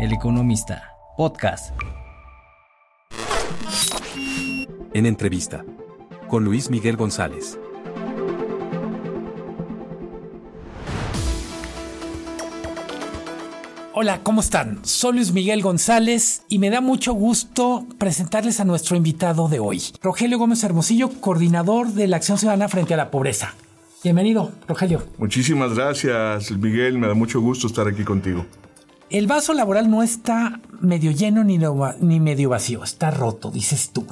El 0.00 0.12
Economista, 0.12 0.90
podcast. 1.16 1.72
En 4.92 5.06
entrevista, 5.06 5.64
con 6.28 6.44
Luis 6.44 6.68
Miguel 6.68 6.96
González. 6.96 7.56
Hola, 13.94 14.20
¿cómo 14.24 14.40
están? 14.40 14.84
Soy 14.84 15.14
Luis 15.14 15.32
Miguel 15.32 15.62
González 15.62 16.42
y 16.48 16.58
me 16.58 16.70
da 16.70 16.80
mucho 16.80 17.12
gusto 17.12 17.86
presentarles 17.96 18.58
a 18.58 18.64
nuestro 18.64 18.96
invitado 18.96 19.48
de 19.48 19.60
hoy, 19.60 19.80
Rogelio 20.02 20.38
Gómez 20.38 20.64
Hermosillo, 20.64 21.08
coordinador 21.20 21.86
de 21.92 22.08
la 22.08 22.16
Acción 22.16 22.36
Ciudadana 22.36 22.68
frente 22.68 22.94
a 22.94 22.96
la 22.96 23.12
Pobreza. 23.12 23.54
Bienvenido, 24.02 24.50
Rogelio. 24.66 25.04
Muchísimas 25.18 25.74
gracias, 25.74 26.50
Miguel. 26.50 26.98
Me 26.98 27.06
da 27.06 27.14
mucho 27.14 27.40
gusto 27.40 27.68
estar 27.68 27.86
aquí 27.86 28.02
contigo. 28.02 28.44
El 29.14 29.28
vaso 29.28 29.54
laboral 29.54 29.88
no 29.88 30.02
está 30.02 30.60
medio 30.80 31.12
lleno 31.12 31.44
ni, 31.44 31.56
ni 32.00 32.18
medio 32.18 32.48
vacío, 32.48 32.82
está 32.82 33.12
roto, 33.12 33.52
dices 33.52 33.90
tú. 33.92 34.04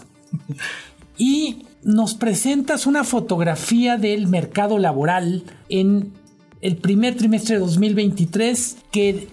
y 1.19 1.66
nos 1.83 2.15
presentas 2.15 2.87
una 2.87 3.02
fotografía 3.02 3.96
del 3.96 4.29
mercado 4.29 4.79
laboral 4.79 5.43
en 5.69 6.12
el 6.60 6.77
primer 6.77 7.16
trimestre 7.16 7.57
de 7.57 7.62
2023 7.62 8.77
que 8.93 9.27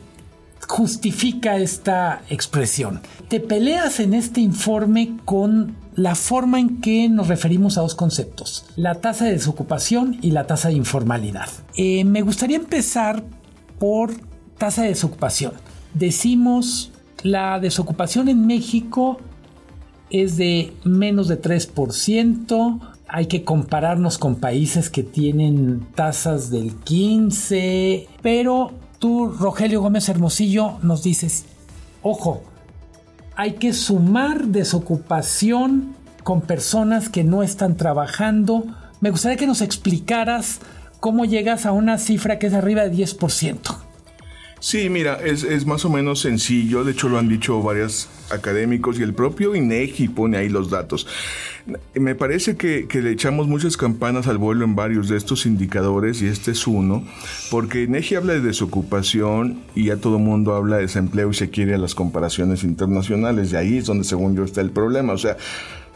justifica 0.68 1.58
esta 1.58 2.24
expresión. 2.32 3.02
Te 3.28 3.40
peleas 3.40 4.00
en 4.00 4.16
este 4.16 4.42
informe 4.42 5.20
con 5.24 5.76
la 5.94 6.16
forma 6.16 6.60
en 6.60 6.82
que 6.82 7.10
nos 7.10 7.28
referimos 7.28 7.78
a 7.78 7.82
dos 7.82 7.94
conceptos, 7.94 8.66
la 8.76 8.96
tasa 8.96 9.26
de 9.26 9.34
desocupación 9.34 10.18
y 10.24 10.32
la 10.32 10.48
tasa 10.48 10.70
de 10.70 10.74
informalidad. 10.74 11.48
Eh, 11.76 12.06
me 12.06 12.24
gustaría 12.24 12.58
empezar 12.58 13.24
por 13.78 14.29
tasa 14.60 14.84
de 14.84 14.90
desocupación. 14.90 15.54
Decimos 15.96 16.92
la 17.24 17.60
desocupación 17.60 18.30
en 18.30 18.46
México 18.46 19.18
es 20.10 20.38
de 20.38 20.74
menos 20.84 21.28
de 21.28 21.42
3%. 21.42 22.80
Hay 23.08 23.26
que 23.26 23.44
compararnos 23.44 24.18
con 24.18 24.36
países 24.36 24.90
que 24.90 25.04
tienen 25.04 25.88
tasas 25.96 26.52
del 26.52 26.80
15%, 26.80 28.08
pero 28.22 28.72
tú, 29.00 29.30
Rogelio 29.30 29.82
Gómez 29.82 30.10
Hermosillo, 30.10 30.78
nos 30.84 31.04
dices, 31.04 31.46
ojo, 32.04 32.44
hay 33.36 33.54
que 33.54 33.74
sumar 33.74 34.48
desocupación 34.48 35.96
con 36.24 36.42
personas 36.42 37.10
que 37.10 37.24
no 37.24 37.42
están 37.42 37.78
trabajando. 37.78 38.66
Me 39.02 39.10
gustaría 39.10 39.38
que 39.38 39.48
nos 39.48 39.62
explicaras 39.62 40.60
cómo 41.00 41.26
llegas 41.26 41.66
a 41.66 41.72
una 41.72 41.98
cifra 41.98 42.38
que 42.38 42.48
es 42.48 42.54
arriba 42.54 42.84
de 42.84 42.94
10%. 42.94 43.89
Sí, 44.62 44.90
mira, 44.90 45.20
es, 45.24 45.66
más 45.66 45.86
o 45.86 45.90
menos 45.90 46.20
sencillo, 46.20 46.84
de 46.84 46.92
hecho 46.92 47.08
lo 47.08 47.18
han 47.18 47.30
dicho 47.30 47.62
varios 47.62 48.10
académicos 48.30 49.00
y 49.00 49.04
el 49.04 49.14
propio 49.14 49.56
INEGI 49.56 50.10
pone 50.10 50.38
ahí 50.38 50.50
los 50.50 50.70
datos. 50.70 51.08
Me 51.94 52.14
parece 52.14 52.58
que, 52.58 52.86
le 53.02 53.12
echamos 53.12 53.48
muchas 53.48 53.78
campanas 53.78 54.28
al 54.28 54.38
vuelo 54.38 54.66
en 54.66 54.76
varios 54.76 55.08
de 55.08 55.16
estos 55.16 55.46
indicadores 55.46 56.22
y 56.22 56.28
este 56.28 56.52
es 56.52 56.68
uno, 56.68 57.06
porque 57.50 57.84
INEGI 57.84 58.16
habla 58.16 58.34
de 58.34 58.42
desocupación 58.42 59.62
y 59.76 59.86
ya 59.86 59.96
todo 59.96 60.18
el 60.18 60.24
mundo 60.24 60.54
habla 60.56 60.76
de 60.76 60.84
desempleo 60.84 61.30
y 61.30 61.36
se 61.36 61.50
quiere 61.50 61.76
a 61.76 61.78
las 61.78 61.96
comparaciones 61.96 62.64
internacionales. 62.64 63.54
Y 63.54 63.56
ahí 63.56 63.78
es 63.78 63.86
donde 63.86 64.04
según 64.04 64.36
yo 64.36 64.44
está 64.44 64.60
el 64.60 64.72
problema, 64.72 65.14
o 65.14 65.18
sea, 65.18 65.38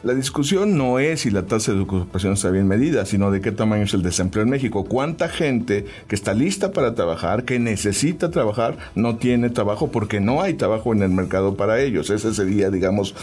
la 0.04 0.14
discusión 0.14 0.78
no 0.78 1.00
es 1.00 1.22
si 1.22 1.32
la 1.32 1.44
tasa 1.44 1.74
de 1.74 1.80
ocupación 1.80 2.34
está 2.34 2.52
bien 2.52 2.68
medida, 2.68 3.06
sino 3.06 3.32
de 3.32 3.40
qué 3.40 3.54
tamaño 3.54 3.84
es 3.84 3.94
el 3.94 4.04
desempleo 4.04 4.44
en 4.44 4.50
México. 4.50 4.84
¿Cuánta 4.84 5.30
gente 5.30 5.86
que 6.08 6.16
está 6.16 6.34
lista 6.34 6.74
para 6.74 6.94
trabajar, 6.94 7.46
que 7.46 7.58
necesita 7.58 8.30
trabajar, 8.30 8.78
no 8.96 9.16
tiene 9.16 9.50
trabajo 9.50 9.92
porque 9.92 10.20
no 10.20 10.42
hay 10.42 10.56
trabajo 10.56 10.92
en 10.92 11.04
el 11.04 11.10
mercado 11.10 11.56
para 11.56 11.80
ellos? 11.80 12.10
Esa 12.10 12.34
sería, 12.34 12.70
digamos, 12.70 13.16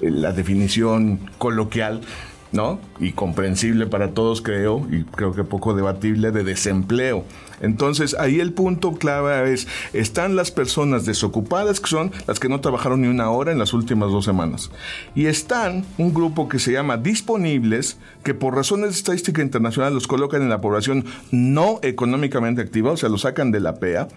eh, 0.00 0.10
la 0.12 0.32
definición 0.32 1.18
coloquial 1.38 2.02
¿no? 2.52 2.80
Y 2.98 3.12
comprensible 3.12 3.86
para 3.86 4.12
todos, 4.14 4.42
creo, 4.42 4.86
y 4.90 5.04
creo 5.04 5.32
que 5.32 5.44
poco 5.44 5.74
debatible, 5.74 6.30
de 6.30 6.44
desempleo. 6.44 7.24
Entonces, 7.60 8.14
ahí 8.18 8.40
el 8.40 8.52
punto 8.52 8.92
clave 8.92 9.52
es, 9.52 9.66
están 9.92 10.36
las 10.36 10.50
personas 10.50 11.04
desocupadas, 11.04 11.80
que 11.80 11.88
son 11.88 12.12
las 12.26 12.38
que 12.38 12.48
no 12.48 12.60
trabajaron 12.60 13.02
ni 13.02 13.08
una 13.08 13.30
hora 13.30 13.52
en 13.52 13.58
las 13.58 13.72
últimas 13.72 14.10
dos 14.10 14.24
semanas. 14.24 14.70
Y 15.14 15.26
están 15.26 15.84
un 15.98 16.14
grupo 16.14 16.48
que 16.48 16.58
se 16.58 16.72
llama 16.72 16.96
disponibles, 16.96 17.98
que 18.22 18.34
por 18.34 18.54
razones 18.54 18.90
de 18.90 18.96
estadística 18.96 19.42
internacional 19.42 19.94
los 19.94 20.06
colocan 20.06 20.42
en 20.42 20.48
la 20.48 20.60
población 20.60 21.04
no 21.30 21.80
económicamente 21.82 22.62
activa, 22.62 22.92
o 22.92 22.96
sea, 22.96 23.08
los 23.08 23.22
sacan 23.22 23.50
de 23.50 23.60
la 23.60 23.76
PEA, 23.76 24.08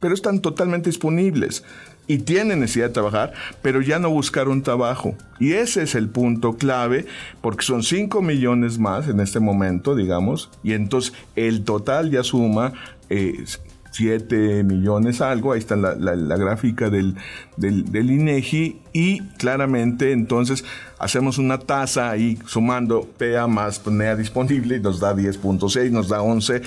pero 0.00 0.14
están 0.14 0.40
totalmente 0.40 0.90
disponibles 0.90 1.64
y 2.08 2.18
tienen 2.18 2.60
necesidad 2.60 2.88
de 2.88 2.94
trabajar, 2.94 3.32
pero 3.62 3.80
ya 3.80 3.98
no 4.00 4.10
buscaron 4.10 4.62
trabajo. 4.62 5.14
Y 5.38 5.52
ese 5.52 5.82
es 5.82 5.94
el 5.94 6.08
punto 6.08 6.56
clave, 6.56 7.06
porque 7.40 7.64
son 7.64 7.84
5 7.84 8.20
millones 8.22 8.78
más 8.78 9.06
en 9.08 9.20
este 9.20 9.38
momento, 9.38 9.94
digamos, 9.94 10.50
y 10.64 10.72
entonces 10.72 11.12
el 11.36 11.64
total 11.64 12.10
ya 12.10 12.24
suma... 12.24 12.72
Eh, 13.10 13.44
7 13.90 14.62
millones 14.64 15.20
algo, 15.20 15.52
ahí 15.52 15.58
está 15.58 15.74
la, 15.74 16.36
gráfica 16.36 16.88
del, 16.90 17.16
del, 17.56 18.10
INEGI 18.10 18.80
y 18.92 19.22
claramente 19.38 20.12
entonces 20.12 20.64
hacemos 20.98 21.38
una 21.38 21.58
tasa 21.58 22.10
ahí 22.10 22.38
sumando 22.46 23.08
PA 23.18 23.48
más 23.48 23.80
PNEA 23.80 24.14
disponible 24.14 24.78
nos 24.78 25.00
da 25.00 25.14
10.6, 25.14 25.90
nos 25.90 26.08
da 26.08 26.22
11, 26.22 26.62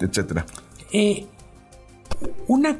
etcétera. 0.00 0.44
Eh, 0.92 1.24
una 2.48 2.76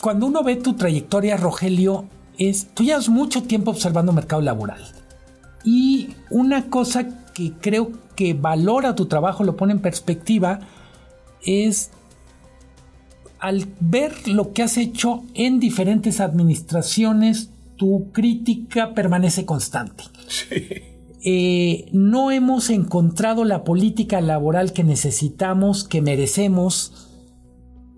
cuando 0.00 0.26
uno 0.26 0.42
ve 0.42 0.56
tu 0.56 0.74
trayectoria, 0.74 1.36
Rogelio, 1.36 2.06
es, 2.38 2.68
tú 2.74 2.84
llevas 2.84 3.08
mucho 3.08 3.42
tiempo 3.42 3.70
observando 3.70 4.12
mercado 4.12 4.42
laboral. 4.42 4.82
Y 5.64 6.10
una 6.30 6.68
cosa 6.70 7.24
que 7.32 7.52
creo 7.60 7.92
que 8.14 8.34
valora 8.34 8.94
tu 8.94 9.06
trabajo, 9.06 9.44
lo 9.44 9.56
pone 9.56 9.72
en 9.72 9.80
perspectiva, 9.80 10.60
es 11.44 11.90
al 13.38 13.66
ver 13.80 14.28
lo 14.28 14.52
que 14.52 14.62
has 14.62 14.76
hecho 14.76 15.24
en 15.34 15.60
diferentes 15.60 16.20
administraciones, 16.20 17.50
tu 17.76 18.10
crítica 18.12 18.94
permanece 18.94 19.44
constante. 19.44 20.04
Eh, 21.28 21.88
no 21.92 22.30
hemos 22.30 22.70
encontrado 22.70 23.44
la 23.44 23.64
política 23.64 24.20
laboral 24.20 24.72
que 24.72 24.84
necesitamos, 24.84 25.82
que 25.82 26.00
merecemos, 26.00 27.08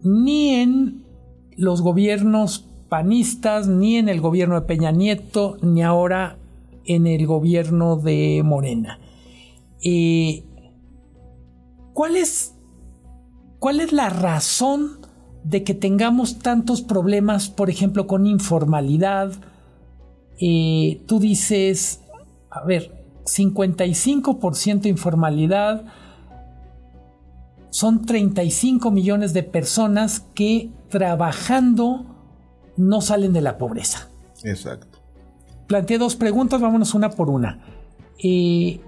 ni 0.02 0.54
en 0.54 1.04
los 1.58 1.82
gobiernos 1.82 2.68
panistas, 2.88 3.66
ni 3.66 3.96
en 3.96 4.08
el 4.08 4.20
gobierno 4.20 4.54
de 4.54 4.66
Peña 4.66 4.92
Nieto, 4.92 5.58
ni 5.60 5.82
ahora 5.82 6.38
en 6.84 7.06
el 7.06 7.26
gobierno 7.26 7.96
de 7.96 8.42
Morena. 8.44 9.00
Eh, 9.82 10.44
¿cuál, 11.92 12.16
es, 12.16 12.54
¿Cuál 13.58 13.80
es 13.80 13.92
la 13.92 14.08
razón 14.08 15.00
de 15.42 15.64
que 15.64 15.74
tengamos 15.74 16.38
tantos 16.38 16.80
problemas, 16.80 17.50
por 17.50 17.70
ejemplo, 17.70 18.06
con 18.06 18.26
informalidad? 18.26 19.32
Eh, 20.40 21.02
tú 21.06 21.18
dices, 21.18 22.02
a 22.50 22.64
ver, 22.64 23.04
55% 23.24 24.86
informalidad, 24.86 25.84
son 27.78 28.04
35 28.04 28.90
millones 28.90 29.32
de 29.32 29.44
personas 29.44 30.26
que 30.34 30.68
trabajando 30.88 32.06
no 32.76 33.00
salen 33.00 33.32
de 33.32 33.40
la 33.40 33.56
pobreza. 33.56 34.08
Exacto. 34.42 34.98
Planteé 35.68 35.98
dos 35.98 36.16
preguntas, 36.16 36.60
vámonos 36.60 36.94
una 36.94 37.10
por 37.10 37.30
una. 37.30 37.60
Eh, 38.20 38.80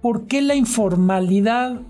¿Por 0.00 0.28
qué 0.28 0.40
la 0.40 0.54
informalidad 0.54 1.80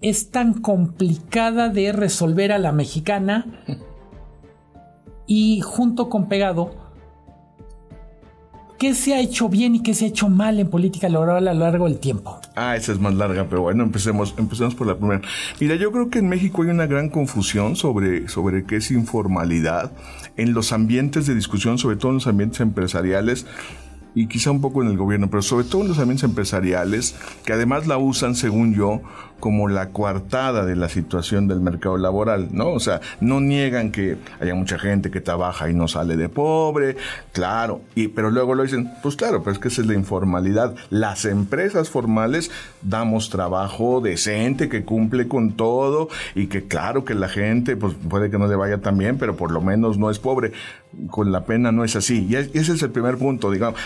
es 0.00 0.32
tan 0.32 0.54
complicada 0.54 1.68
de 1.68 1.92
resolver 1.92 2.50
a 2.50 2.58
la 2.58 2.72
mexicana? 2.72 3.62
Y 5.30 5.60
junto 5.60 6.08
con 6.08 6.26
pegado, 6.26 6.70
¿Qué 8.78 8.94
se 8.94 9.12
ha 9.12 9.20
hecho 9.20 9.48
bien 9.48 9.74
y 9.74 9.82
qué 9.82 9.92
se 9.92 10.04
ha 10.04 10.08
hecho 10.08 10.28
mal 10.28 10.60
en 10.60 10.70
política 10.70 11.08
laboral 11.08 11.48
a 11.48 11.52
lo 11.54 11.60
largo 11.60 11.86
del 11.86 11.98
tiempo? 11.98 12.40
Ah, 12.54 12.76
esa 12.76 12.92
es 12.92 13.00
más 13.00 13.12
larga, 13.12 13.48
pero 13.50 13.62
bueno, 13.62 13.82
empecemos, 13.82 14.36
empecemos 14.38 14.76
por 14.76 14.86
la 14.86 14.96
primera. 14.96 15.20
Mira, 15.58 15.74
yo 15.74 15.90
creo 15.90 16.10
que 16.10 16.20
en 16.20 16.28
México 16.28 16.62
hay 16.62 16.68
una 16.68 16.86
gran 16.86 17.08
confusión 17.08 17.74
sobre, 17.74 18.28
sobre 18.28 18.64
qué 18.66 18.76
es 18.76 18.92
informalidad 18.92 19.90
en 20.36 20.54
los 20.54 20.70
ambientes 20.70 21.26
de 21.26 21.34
discusión, 21.34 21.78
sobre 21.78 21.96
todo 21.96 22.12
en 22.12 22.14
los 22.16 22.28
ambientes 22.28 22.60
empresariales 22.60 23.46
y 24.14 24.26
quizá 24.26 24.52
un 24.52 24.60
poco 24.60 24.82
en 24.82 24.88
el 24.88 24.96
gobierno, 24.96 25.28
pero 25.28 25.42
sobre 25.42 25.64
todo 25.64 25.82
en 25.82 25.88
los 25.88 25.98
ambientes 25.98 26.24
empresariales, 26.24 27.16
que 27.44 27.52
además 27.52 27.88
la 27.88 27.98
usan, 27.98 28.36
según 28.36 28.74
yo, 28.74 29.00
como 29.40 29.68
la 29.68 29.90
coartada 29.90 30.64
de 30.64 30.76
la 30.76 30.88
situación 30.88 31.48
del 31.48 31.60
mercado 31.60 31.96
laboral, 31.96 32.48
¿no? 32.52 32.70
O 32.70 32.80
sea, 32.80 33.00
no 33.20 33.40
niegan 33.40 33.92
que 33.92 34.16
haya 34.40 34.54
mucha 34.54 34.78
gente 34.78 35.10
que 35.10 35.20
trabaja 35.20 35.70
y 35.70 35.74
no 35.74 35.88
sale 35.88 36.16
de 36.16 36.28
pobre, 36.28 36.96
claro, 37.32 37.80
y 37.94 38.08
pero 38.08 38.30
luego 38.30 38.54
lo 38.54 38.62
dicen, 38.62 38.90
pues 39.02 39.16
claro, 39.16 39.42
pero 39.42 39.52
es 39.52 39.58
que 39.58 39.68
esa 39.68 39.82
es 39.82 39.86
la 39.86 39.94
informalidad. 39.94 40.74
Las 40.90 41.24
empresas 41.24 41.90
formales 41.90 42.50
damos 42.82 43.30
trabajo 43.30 44.00
decente 44.00 44.68
que 44.68 44.84
cumple 44.84 45.28
con 45.28 45.52
todo 45.52 46.08
y 46.34 46.46
que 46.46 46.66
claro 46.66 47.04
que 47.04 47.14
la 47.14 47.28
gente 47.28 47.76
pues 47.76 47.94
puede 48.08 48.30
que 48.30 48.38
no 48.38 48.46
le 48.46 48.56
vaya 48.56 48.78
tan 48.78 48.98
bien, 48.98 49.18
pero 49.18 49.36
por 49.36 49.50
lo 49.50 49.60
menos 49.60 49.98
no 49.98 50.10
es 50.10 50.18
pobre. 50.18 50.52
Con 51.10 51.32
la 51.32 51.44
pena 51.44 51.70
no 51.70 51.84
es 51.84 51.96
así. 51.96 52.26
Y 52.28 52.36
ese 52.36 52.72
es 52.72 52.82
el 52.82 52.90
primer 52.90 53.18
punto, 53.18 53.50
digamos 53.50 53.78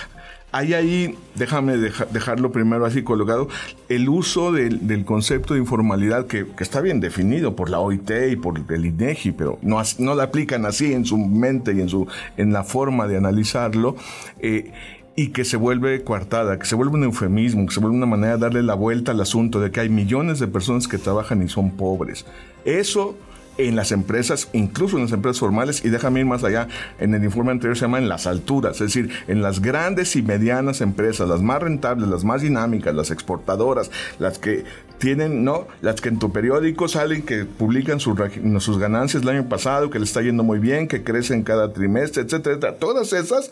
hay 0.52 0.74
ahí, 0.74 1.18
déjame 1.34 1.78
dejarlo 1.78 2.52
primero 2.52 2.84
así 2.84 3.02
colocado, 3.02 3.48
el 3.88 4.08
uso 4.10 4.52
del, 4.52 5.04
concepto 5.06 5.54
de 5.54 5.60
informalidad 5.60 6.26
que, 6.26 6.46
está 6.60 6.82
bien 6.82 7.00
definido 7.00 7.56
por 7.56 7.70
la 7.70 7.80
OIT 7.80 8.10
y 8.30 8.36
por 8.36 8.60
el 8.68 8.86
INEGI, 8.86 9.32
pero 9.32 9.58
no, 9.62 9.80
no 9.98 10.14
lo 10.14 10.22
aplican 10.22 10.66
así 10.66 10.92
en 10.92 11.06
su 11.06 11.16
mente 11.16 11.72
y 11.72 11.80
en, 11.80 11.88
su, 11.88 12.06
en 12.36 12.52
la 12.52 12.64
forma 12.64 13.08
de 13.08 13.16
analizarlo. 13.16 13.96
Eh, 14.40 14.70
y 15.14 15.28
que 15.28 15.44
se 15.44 15.58
vuelve 15.58 16.04
coartada, 16.04 16.58
que 16.58 16.64
se 16.64 16.74
vuelve 16.74 16.94
un 16.94 17.04
eufemismo, 17.04 17.66
que 17.66 17.74
se 17.74 17.80
vuelve 17.80 17.96
una 17.96 18.06
manera 18.06 18.36
de 18.36 18.40
darle 18.40 18.62
la 18.62 18.72
vuelta 18.72 19.12
al 19.12 19.20
asunto 19.20 19.60
de 19.60 19.70
que 19.70 19.80
hay 19.80 19.90
millones 19.90 20.38
de 20.38 20.48
personas 20.48 20.88
que 20.88 20.96
trabajan 20.96 21.42
y 21.42 21.48
son 21.48 21.72
pobres. 21.72 22.24
Eso 22.64 23.14
en 23.58 23.76
las 23.76 23.92
empresas, 23.92 24.48
incluso 24.52 24.96
en 24.96 25.04
las 25.04 25.12
empresas 25.12 25.40
formales, 25.40 25.84
y 25.84 25.90
déjame 25.90 26.20
ir 26.20 26.26
más 26.26 26.44
allá, 26.44 26.68
en 26.98 27.14
el 27.14 27.24
informe 27.24 27.52
anterior 27.52 27.76
se 27.76 27.82
llama 27.82 27.98
en 27.98 28.08
las 28.08 28.26
alturas, 28.26 28.80
es 28.80 28.94
decir, 28.94 29.10
en 29.28 29.42
las 29.42 29.60
grandes 29.60 30.16
y 30.16 30.22
medianas 30.22 30.80
empresas, 30.80 31.28
las 31.28 31.42
más 31.42 31.62
rentables, 31.62 32.08
las 32.08 32.24
más 32.24 32.42
dinámicas, 32.42 32.94
las 32.94 33.10
exportadoras, 33.10 33.90
las 34.18 34.38
que 34.38 34.64
tienen, 34.98 35.44
¿no? 35.44 35.66
Las 35.80 36.00
que 36.00 36.08
en 36.08 36.18
tu 36.18 36.32
periódico 36.32 36.88
salen, 36.88 37.22
que 37.22 37.44
publican 37.44 38.00
sus, 38.00 38.16
sus 38.58 38.78
ganancias 38.78 39.22
el 39.22 39.28
año 39.28 39.48
pasado, 39.48 39.90
que 39.90 39.98
les 39.98 40.10
está 40.10 40.22
yendo 40.22 40.44
muy 40.44 40.58
bien, 40.58 40.88
que 40.88 41.02
crecen 41.02 41.42
cada 41.42 41.72
trimestre, 41.72 42.22
etcétera, 42.22 42.54
etcétera. 42.56 42.78
Todas 42.78 43.12
esas 43.12 43.50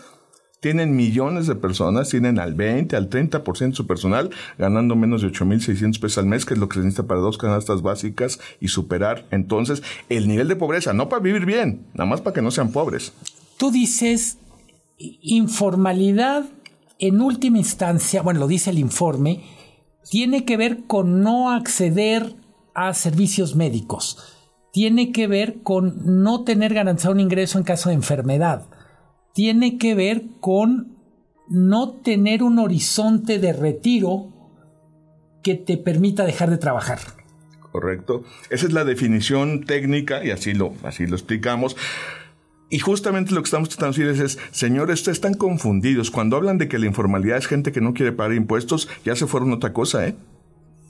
tienen 0.61 0.95
millones 0.95 1.47
de 1.47 1.55
personas, 1.55 2.11
tienen 2.11 2.39
al 2.39 2.55
20, 2.55 2.95
al 2.95 3.09
30% 3.09 3.71
de 3.71 3.75
su 3.75 3.87
personal 3.87 4.31
ganando 4.59 4.95
menos 4.95 5.23
de 5.23 5.29
8.600 5.29 5.99
pesos 5.99 6.19
al 6.19 6.27
mes, 6.27 6.45
que 6.45 6.55
es 6.55 6.61
lo 6.61 6.69
que 6.69 6.75
se 6.75 6.81
necesita 6.81 7.09
para 7.09 7.21
dos 7.21 7.39
canastas 7.39 7.83
básicas 7.83 8.39
y 8.61 8.69
superar 8.69 9.27
entonces 9.31 9.83
el 10.11 10.29
nivel 10.29 10.49
de 10.49 10.57
pobreza, 10.57 10.93
no 10.93 11.09
para 11.09 11.23
vivir 11.23 11.47
bien, 11.47 11.87
nada 11.95 12.09
más 12.09 12.21
para 12.21 12.35
que 12.35 12.43
no 12.43 12.51
sean 12.51 12.73
pobres. 12.73 13.13
Tú 13.57 13.71
dices 13.71 14.39
informalidad 14.99 16.45
en 16.99 17.23
última 17.23 17.57
instancia, 17.57 18.21
bueno, 18.21 18.41
lo 18.41 18.47
dice 18.47 18.71
el 18.71 18.79
informe, 18.79 19.43
tiene 20.11 20.45
que 20.45 20.59
ver 20.59 20.85
con 20.87 21.23
no 21.23 21.51
acceder 21.51 22.35
a 22.75 22.93
servicios 22.93 23.57
médicos, 23.57 24.19
tiene 24.73 25.11
que 25.11 25.27
ver 25.27 25.63
con 25.63 26.23
no 26.23 26.45
tener 26.45 26.75
garantizado 26.75 27.15
un 27.15 27.21
ingreso 27.21 27.57
en 27.57 27.65
caso 27.65 27.89
de 27.89 27.95
enfermedad 27.95 28.67
tiene 29.33 29.79
que 29.79 29.95
ver 29.95 30.23
con 30.41 30.97
no 31.49 31.91
tener 31.91 32.43
un 32.43 32.59
horizonte 32.59 33.39
de 33.39 33.53
retiro 33.53 34.29
que 35.43 35.55
te 35.55 35.77
permita 35.77 36.25
dejar 36.25 36.51
de 36.51 36.59
trabajar. 36.59 36.99
Correcto. 37.73 38.25
Esa 38.51 38.67
es 38.67 38.73
la 38.73 38.85
definición 38.85 39.65
técnica 39.65 40.25
y 40.25 40.31
así 40.31 40.55
lo, 40.55 40.75
así 40.83 41.07
lo 41.07 41.17
explicamos. 41.17 41.77
Y 42.69 42.79
justamente 42.79 43.35
lo 43.35 43.43
que 43.43 43.47
estamos 43.47 43.69
tratando 43.69 43.97
de 43.97 44.07
decir 44.07 44.25
es, 44.25 44.39
señores, 44.53 45.07
están 45.09 45.35
confundidos. 45.35 46.11
Cuando 46.11 46.37
hablan 46.37 46.59
de 46.59 46.69
que 46.69 46.79
la 46.79 46.87
informalidad 46.87 47.39
es 47.39 47.49
gente 47.49 47.73
que 47.73 47.81
no 47.81 47.95
quiere 47.95 48.13
pagar 48.13 48.35
impuestos, 48.35 48.89
ya 49.05 49.17
se 49.17 49.27
fueron 49.27 49.53
otra 49.53 49.73
cosa, 49.73 50.07
¿eh? 50.07 50.15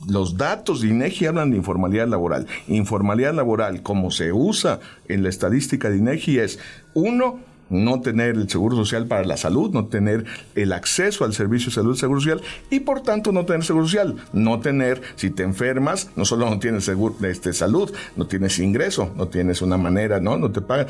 Los 0.06 0.38
datos 0.38 0.80
de 0.80 0.88
INEGI 0.88 1.26
hablan 1.26 1.50
de 1.50 1.58
informalidad 1.58 2.08
laboral. 2.08 2.46
Informalidad 2.68 3.34
laboral, 3.34 3.82
como 3.82 4.10
se 4.10 4.32
usa 4.32 4.80
en 5.08 5.22
la 5.22 5.28
estadística 5.28 5.90
de 5.90 5.98
INEGI, 5.98 6.38
es 6.38 6.58
uno, 6.94 7.40
no 7.70 8.00
tener 8.00 8.36
el 8.36 8.50
seguro 8.50 8.76
social 8.76 9.06
para 9.06 9.24
la 9.24 9.36
salud, 9.36 9.70
no 9.70 9.86
tener 9.86 10.24
el 10.54 10.72
acceso 10.72 11.24
al 11.24 11.32
servicio 11.32 11.70
de 11.70 11.74
salud 11.76 11.96
seguro 11.96 12.20
social 12.20 12.42
y 12.68 12.80
por 12.80 13.00
tanto 13.00 13.32
no 13.32 13.46
tener 13.46 13.64
seguro 13.64 13.86
social, 13.86 14.16
no 14.32 14.60
tener, 14.60 15.00
si 15.14 15.30
te 15.30 15.44
enfermas, 15.44 16.10
no 16.16 16.24
solo 16.24 16.50
no 16.50 16.58
tienes 16.58 16.84
seguro, 16.84 17.14
este, 17.22 17.52
salud, 17.52 17.90
no 18.16 18.26
tienes 18.26 18.58
ingreso, 18.58 19.12
no 19.16 19.28
tienes 19.28 19.62
una 19.62 19.78
manera, 19.78 20.20
no, 20.20 20.36
no 20.36 20.50
te 20.50 20.60
pagan. 20.60 20.86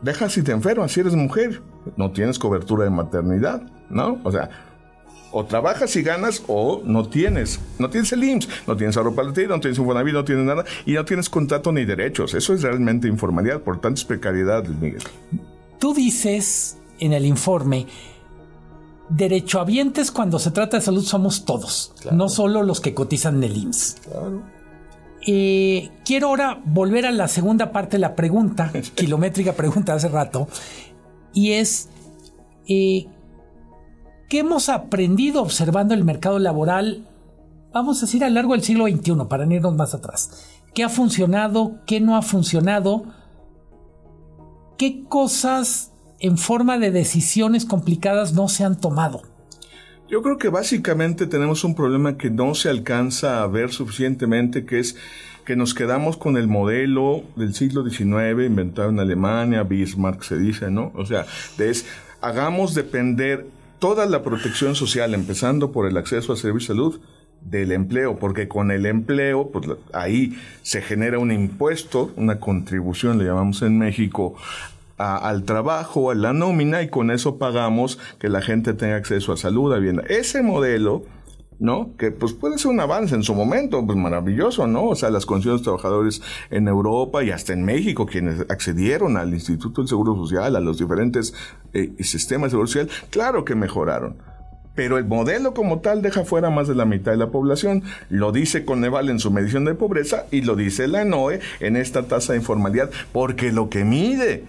Deja 0.00 0.28
si 0.28 0.42
te 0.42 0.50
enfermas, 0.50 0.90
si 0.90 1.00
eres 1.00 1.14
mujer, 1.14 1.62
no 1.96 2.10
tienes 2.10 2.38
cobertura 2.38 2.84
de 2.84 2.90
maternidad, 2.90 3.62
¿no? 3.88 4.18
O 4.24 4.32
sea, 4.32 4.50
o 5.32 5.44
trabajas 5.44 5.96
y 5.96 6.02
ganas 6.02 6.42
o 6.46 6.82
no 6.84 7.08
tienes. 7.08 7.60
No 7.78 7.88
tienes 7.88 8.12
el 8.12 8.22
IMSS, 8.22 8.48
no 8.66 8.76
tienes 8.76 8.96
ahorro 8.96 9.14
para 9.14 9.28
no 9.28 9.34
tienes 9.60 9.78
Infonavit, 9.78 10.12
no 10.12 10.24
tienes 10.24 10.44
nada 10.44 10.64
y 10.84 10.92
no 10.92 11.04
tienes 11.04 11.28
contrato 11.28 11.72
ni 11.72 11.84
derechos. 11.84 12.34
Eso 12.34 12.52
es 12.52 12.62
realmente 12.62 13.08
informalidad, 13.08 13.60
por 13.60 13.80
tanto 13.80 14.00
es 14.00 14.04
precariedad, 14.04 14.64
Miguel. 14.64 15.02
Tú 15.82 15.94
dices 15.94 16.78
en 17.00 17.12
el 17.12 17.26
informe, 17.26 17.88
derechohabientes 19.08 20.12
cuando 20.12 20.38
se 20.38 20.52
trata 20.52 20.76
de 20.76 20.80
salud 20.80 21.02
somos 21.02 21.44
todos, 21.44 21.92
no 22.12 22.28
solo 22.28 22.62
los 22.62 22.80
que 22.80 22.94
cotizan 22.94 23.38
en 23.38 23.42
el 23.42 23.56
IMSS. 23.56 23.96
Eh, 25.26 25.90
quiero 26.04 26.28
ahora 26.28 26.62
volver 26.64 27.04
a 27.04 27.10
la 27.10 27.26
segunda 27.26 27.72
parte 27.72 27.96
de 27.96 27.98
la 27.98 28.14
pregunta, 28.14 28.70
kilométrica 28.94 29.54
pregunta 29.54 29.92
hace 29.92 30.08
rato, 30.08 30.46
y 31.32 31.54
es, 31.54 31.88
eh, 32.68 33.08
¿qué 34.28 34.38
hemos 34.38 34.68
aprendido 34.68 35.42
observando 35.42 35.94
el 35.94 36.04
mercado 36.04 36.38
laboral, 36.38 37.08
vamos 37.72 37.98
a 37.98 38.06
decir, 38.06 38.22
a 38.22 38.28
lo 38.28 38.36
largo 38.36 38.52
del 38.52 38.62
siglo 38.62 38.86
XXI, 38.86 39.24
para 39.28 39.52
irnos 39.52 39.74
más 39.74 39.94
atrás? 39.94 40.46
¿Qué 40.74 40.84
ha 40.84 40.88
funcionado? 40.88 41.80
¿Qué 41.86 41.98
no 41.98 42.16
ha 42.16 42.22
funcionado? 42.22 43.02
¿Qué 44.78 45.04
cosas 45.08 45.92
en 46.18 46.38
forma 46.38 46.78
de 46.78 46.90
decisiones 46.90 47.64
complicadas 47.64 48.32
no 48.32 48.48
se 48.48 48.64
han 48.64 48.80
tomado? 48.80 49.22
Yo 50.08 50.22
creo 50.22 50.36
que 50.36 50.50
básicamente 50.50 51.26
tenemos 51.26 51.64
un 51.64 51.74
problema 51.74 52.18
que 52.18 52.30
no 52.30 52.54
se 52.54 52.68
alcanza 52.68 53.42
a 53.42 53.46
ver 53.46 53.72
suficientemente, 53.72 54.66
que 54.66 54.78
es 54.78 54.96
que 55.44 55.56
nos 55.56 55.74
quedamos 55.74 56.16
con 56.16 56.36
el 56.36 56.48
modelo 56.48 57.24
del 57.34 57.54
siglo 57.54 57.88
XIX 57.88 58.46
inventado 58.46 58.90
en 58.90 59.00
Alemania, 59.00 59.62
Bismarck 59.62 60.22
se 60.22 60.38
dice, 60.38 60.70
¿no? 60.70 60.92
O 60.94 61.06
sea, 61.06 61.26
es, 61.58 61.86
hagamos 62.20 62.74
depender 62.74 63.46
toda 63.78 64.06
la 64.06 64.22
protección 64.22 64.74
social, 64.74 65.14
empezando 65.14 65.72
por 65.72 65.88
el 65.88 65.96
acceso 65.96 66.32
a 66.32 66.36
servicio 66.36 66.74
de 66.74 66.80
salud, 66.80 67.00
del 67.44 67.72
empleo, 67.72 68.18
porque 68.18 68.48
con 68.48 68.70
el 68.70 68.86
empleo, 68.86 69.50
pues 69.50 69.66
ahí 69.92 70.38
se 70.62 70.82
genera 70.82 71.18
un 71.18 71.32
impuesto, 71.32 72.12
una 72.16 72.40
contribución, 72.40 73.18
le 73.18 73.24
llamamos 73.24 73.62
en 73.62 73.78
México, 73.78 74.34
al 74.98 75.44
trabajo, 75.44 76.10
a 76.10 76.14
la 76.14 76.32
nómina 76.32 76.82
y 76.82 76.88
con 76.88 77.10
eso 77.10 77.38
pagamos 77.38 77.98
que 78.18 78.28
la 78.28 78.42
gente 78.42 78.74
tenga 78.74 78.96
acceso 78.96 79.32
a 79.32 79.36
salud, 79.36 79.72
a 79.72 79.78
bien. 79.78 80.02
Ese 80.08 80.42
modelo, 80.42 81.02
¿no? 81.58 81.90
Que 81.96 82.10
pues 82.10 82.32
puede 82.32 82.58
ser 82.58 82.70
un 82.70 82.80
avance 82.80 83.14
en 83.14 83.22
su 83.22 83.34
momento, 83.34 83.84
pues 83.84 83.98
maravilloso, 83.98 84.66
¿no? 84.66 84.86
O 84.86 84.94
sea, 84.94 85.10
las 85.10 85.26
condiciones 85.26 85.60
de 85.60 85.64
trabajadores 85.64 86.22
en 86.50 86.68
Europa 86.68 87.22
y 87.24 87.30
hasta 87.30 87.52
en 87.52 87.64
México, 87.64 88.06
quienes 88.06 88.40
accedieron 88.48 89.16
al 89.16 89.32
Instituto 89.32 89.80
del 89.80 89.88
Seguro 89.88 90.14
Social, 90.16 90.56
a 90.56 90.60
los 90.60 90.78
diferentes 90.78 91.34
eh, 91.72 91.92
sistemas 92.00 92.46
de 92.46 92.50
seguro 92.50 92.66
social, 92.66 92.88
claro 93.10 93.44
que 93.44 93.54
mejoraron. 93.54 94.16
Pero 94.74 94.98
el 94.98 95.04
modelo 95.04 95.54
como 95.54 95.80
tal 95.80 96.02
deja 96.02 96.24
fuera 96.24 96.50
más 96.50 96.68
de 96.68 96.74
la 96.74 96.84
mitad 96.84 97.12
de 97.12 97.18
la 97.18 97.28
población. 97.28 97.82
Lo 98.08 98.32
dice 98.32 98.64
Coneval 98.64 99.10
en 99.10 99.18
su 99.18 99.30
medición 99.30 99.64
de 99.64 99.74
pobreza 99.74 100.26
y 100.30 100.42
lo 100.42 100.56
dice 100.56 100.88
la 100.88 101.04
NOE 101.04 101.40
en 101.60 101.76
esta 101.76 102.04
tasa 102.04 102.32
de 102.32 102.38
informalidad, 102.38 102.90
porque 103.12 103.52
lo 103.52 103.68
que 103.68 103.84
mide 103.84 104.44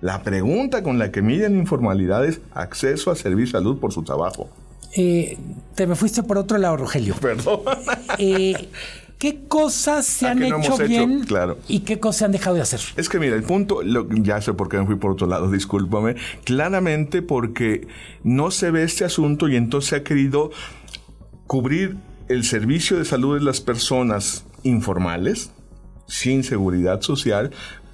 la 0.00 0.22
pregunta 0.22 0.82
con 0.82 0.98
la 0.98 1.10
que 1.10 1.22
miden 1.22 1.56
informalidad 1.56 2.24
es 2.24 2.40
acceso 2.52 3.10
a 3.10 3.16
servicio 3.16 3.58
de 3.58 3.64
salud 3.64 3.78
por 3.78 3.92
su 3.92 4.02
trabajo. 4.02 4.48
Eh, 4.96 5.36
te 5.74 5.86
me 5.86 5.94
fuiste 5.94 6.22
por 6.22 6.38
otro 6.38 6.58
lado, 6.58 6.76
Rogelio. 6.76 7.14
Perdón. 7.20 7.60
Eh, 8.18 8.68
¿Qué 9.18 9.46
cosas 9.48 10.06
se 10.06 10.28
han 10.28 10.42
hecho 10.42 10.78
bien 10.78 11.24
claro. 11.24 11.58
y 11.66 11.80
qué 11.80 11.98
cosas 11.98 12.18
se 12.18 12.24
han 12.26 12.32
dejado 12.32 12.54
de 12.54 12.62
hacer? 12.62 12.80
Es 12.96 13.08
que 13.08 13.18
mira, 13.18 13.34
el 13.34 13.42
punto, 13.42 13.80
ya 14.10 14.40
sé 14.40 14.54
por 14.54 14.68
qué 14.68 14.78
me 14.78 14.86
fui 14.86 14.94
por 14.94 15.10
otro 15.10 15.26
lado, 15.26 15.50
discúlpame, 15.50 16.14
claramente 16.44 17.20
porque 17.20 17.88
no 18.22 18.52
se 18.52 18.70
ve 18.70 18.84
este 18.84 19.04
asunto 19.04 19.48
y 19.48 19.56
entonces 19.56 19.90
se 19.90 19.96
ha 19.96 20.04
querido 20.04 20.52
cubrir 21.48 21.96
el 22.28 22.44
servicio 22.44 22.96
de 22.98 23.04
salud 23.04 23.36
de 23.36 23.44
las 23.44 23.60
personas 23.60 24.44
informales, 24.62 25.50
sin 26.06 26.44
seguridad 26.44 27.00
social, 27.00 27.50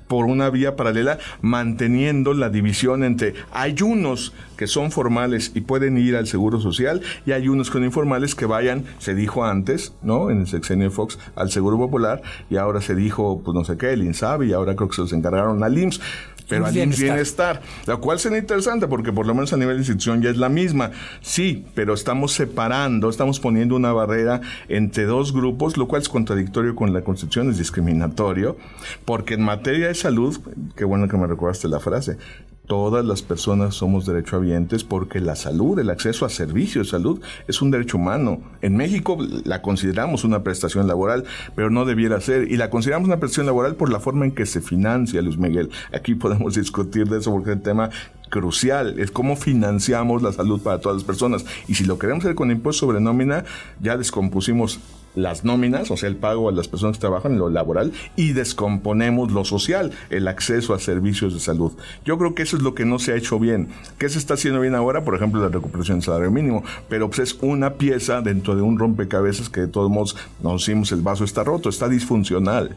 por 0.08 0.26
una 0.26 0.50
vía 0.50 0.76
paralela, 0.76 1.18
manteniendo 1.40 2.34
la 2.34 2.50
división 2.50 3.04
entre 3.04 3.34
hay 3.52 3.76
unos 3.82 4.32
que 4.56 4.66
son 4.66 4.90
formales 4.90 5.52
y 5.54 5.62
pueden 5.62 5.98
ir 5.98 6.16
al 6.16 6.26
Seguro 6.26 6.60
Social 6.60 7.00
y 7.26 7.32
hay 7.32 7.48
unos 7.48 7.68
que 7.68 7.74
son 7.74 7.84
informales 7.84 8.34
que 8.34 8.46
vayan, 8.46 8.84
se 8.98 9.14
dijo 9.14 9.44
antes, 9.44 9.92
¿no? 10.02 10.30
En 10.30 10.40
el 10.40 10.46
sexenio 10.46 10.90
Fox, 10.90 11.18
al 11.36 11.50
Seguro 11.50 11.76
Popular 11.78 12.22
y 12.50 12.56
ahora 12.56 12.80
se 12.80 12.94
dijo, 12.94 13.40
pues 13.44 13.54
no 13.54 13.64
sé 13.64 13.76
qué, 13.76 13.92
el 13.92 14.02
INSABI 14.02 14.50
y 14.50 14.52
ahora 14.52 14.76
creo 14.76 14.88
que 14.88 14.96
se 14.96 15.02
los 15.02 15.12
encargaron 15.12 15.62
al 15.62 15.76
IMSS. 15.76 16.00
Pero 16.48 16.66
al 16.66 16.72
Bienestar. 16.72 17.04
bienestar, 17.04 17.62
lo 17.86 18.00
cual 18.00 18.18
sería 18.18 18.38
interesante 18.38 18.86
porque 18.86 19.12
por 19.12 19.26
lo 19.26 19.34
menos 19.34 19.52
a 19.52 19.56
nivel 19.56 19.76
de 19.76 19.80
institución 19.80 20.22
ya 20.22 20.30
es 20.30 20.36
la 20.36 20.48
misma. 20.48 20.90
Sí, 21.20 21.64
pero 21.74 21.94
estamos 21.94 22.32
separando, 22.32 23.08
estamos 23.08 23.40
poniendo 23.40 23.76
una 23.76 23.92
barrera 23.92 24.40
entre 24.68 25.04
dos 25.04 25.32
grupos, 25.32 25.76
lo 25.76 25.88
cual 25.88 26.02
es 26.02 26.08
contradictorio 26.08 26.74
con 26.74 26.92
la 26.92 27.02
Constitución, 27.02 27.50
es 27.50 27.58
discriminatorio, 27.58 28.56
porque 29.04 29.34
en 29.34 29.42
materia 29.42 29.88
de 29.88 29.94
salud, 29.94 30.38
qué 30.76 30.84
bueno 30.84 31.08
que 31.08 31.16
me 31.16 31.26
recordaste 31.26 31.68
la 31.68 31.80
frase, 31.80 32.18
todas 32.66 33.04
las 33.04 33.22
personas 33.22 33.74
somos 33.74 34.06
derechohabientes 34.06 34.84
porque 34.84 35.20
la 35.20 35.36
salud, 35.36 35.78
el 35.78 35.90
acceso 35.90 36.24
a 36.24 36.30
servicios 36.30 36.86
de 36.86 36.90
salud 36.90 37.20
es 37.46 37.60
un 37.60 37.70
derecho 37.70 37.98
humano. 37.98 38.40
En 38.62 38.76
México 38.76 39.18
la 39.44 39.60
consideramos 39.60 40.24
una 40.24 40.42
prestación 40.42 40.86
laboral, 40.86 41.24
pero 41.54 41.70
no 41.70 41.84
debiera 41.84 42.20
ser. 42.20 42.50
Y 42.50 42.56
la 42.56 42.70
consideramos 42.70 43.08
una 43.08 43.18
prestación 43.18 43.46
laboral 43.46 43.76
por 43.76 43.90
la 43.90 44.00
forma 44.00 44.24
en 44.24 44.32
que 44.32 44.46
se 44.46 44.60
financia, 44.60 45.20
Luis 45.20 45.36
Miguel. 45.36 45.70
Aquí 45.92 46.14
podemos 46.14 46.54
discutir 46.56 47.08
de 47.08 47.18
eso 47.18 47.30
porque 47.30 47.50
es 47.50 47.56
un 47.56 47.62
tema 47.62 47.90
crucial, 48.30 48.98
es 48.98 49.10
cómo 49.10 49.36
financiamos 49.36 50.22
la 50.22 50.32
salud 50.32 50.60
para 50.60 50.80
todas 50.80 50.96
las 50.96 51.04
personas. 51.04 51.44
Y 51.68 51.74
si 51.74 51.84
lo 51.84 51.98
queremos 51.98 52.24
hacer 52.24 52.34
con 52.34 52.50
impuesto 52.50 52.86
sobre 52.86 53.00
nómina, 53.00 53.44
ya 53.80 53.96
descompusimos 53.96 54.80
las 55.14 55.44
nóminas, 55.44 55.90
o 55.90 55.96
sea, 55.96 56.08
el 56.08 56.16
pago 56.16 56.48
a 56.48 56.52
las 56.52 56.68
personas 56.68 56.96
que 56.96 57.00
trabajan 57.00 57.32
en 57.32 57.38
lo 57.38 57.50
laboral, 57.50 57.92
y 58.16 58.32
descomponemos 58.32 59.32
lo 59.32 59.44
social, 59.44 59.92
el 60.10 60.28
acceso 60.28 60.74
a 60.74 60.78
servicios 60.78 61.34
de 61.34 61.40
salud. 61.40 61.72
Yo 62.04 62.18
creo 62.18 62.34
que 62.34 62.42
eso 62.42 62.56
es 62.56 62.62
lo 62.62 62.74
que 62.74 62.84
no 62.84 62.98
se 62.98 63.12
ha 63.12 63.16
hecho 63.16 63.38
bien. 63.38 63.68
¿Qué 63.98 64.08
se 64.08 64.18
está 64.18 64.34
haciendo 64.34 64.60
bien 64.60 64.74
ahora? 64.74 65.04
Por 65.04 65.14
ejemplo, 65.14 65.40
la 65.40 65.48
recuperación 65.48 65.98
del 65.98 66.04
salario 66.04 66.30
mínimo, 66.30 66.64
pero 66.88 67.08
pues 67.08 67.20
es 67.20 67.38
una 67.42 67.74
pieza 67.74 68.20
dentro 68.20 68.56
de 68.56 68.62
un 68.62 68.78
rompecabezas 68.78 69.48
que 69.48 69.60
de 69.60 69.68
todos 69.68 69.90
modos 69.90 70.16
nos 70.42 70.66
decimos 70.66 70.92
el 70.92 71.02
vaso 71.02 71.24
está 71.24 71.44
roto, 71.44 71.68
está 71.68 71.88
disfuncional. 71.88 72.76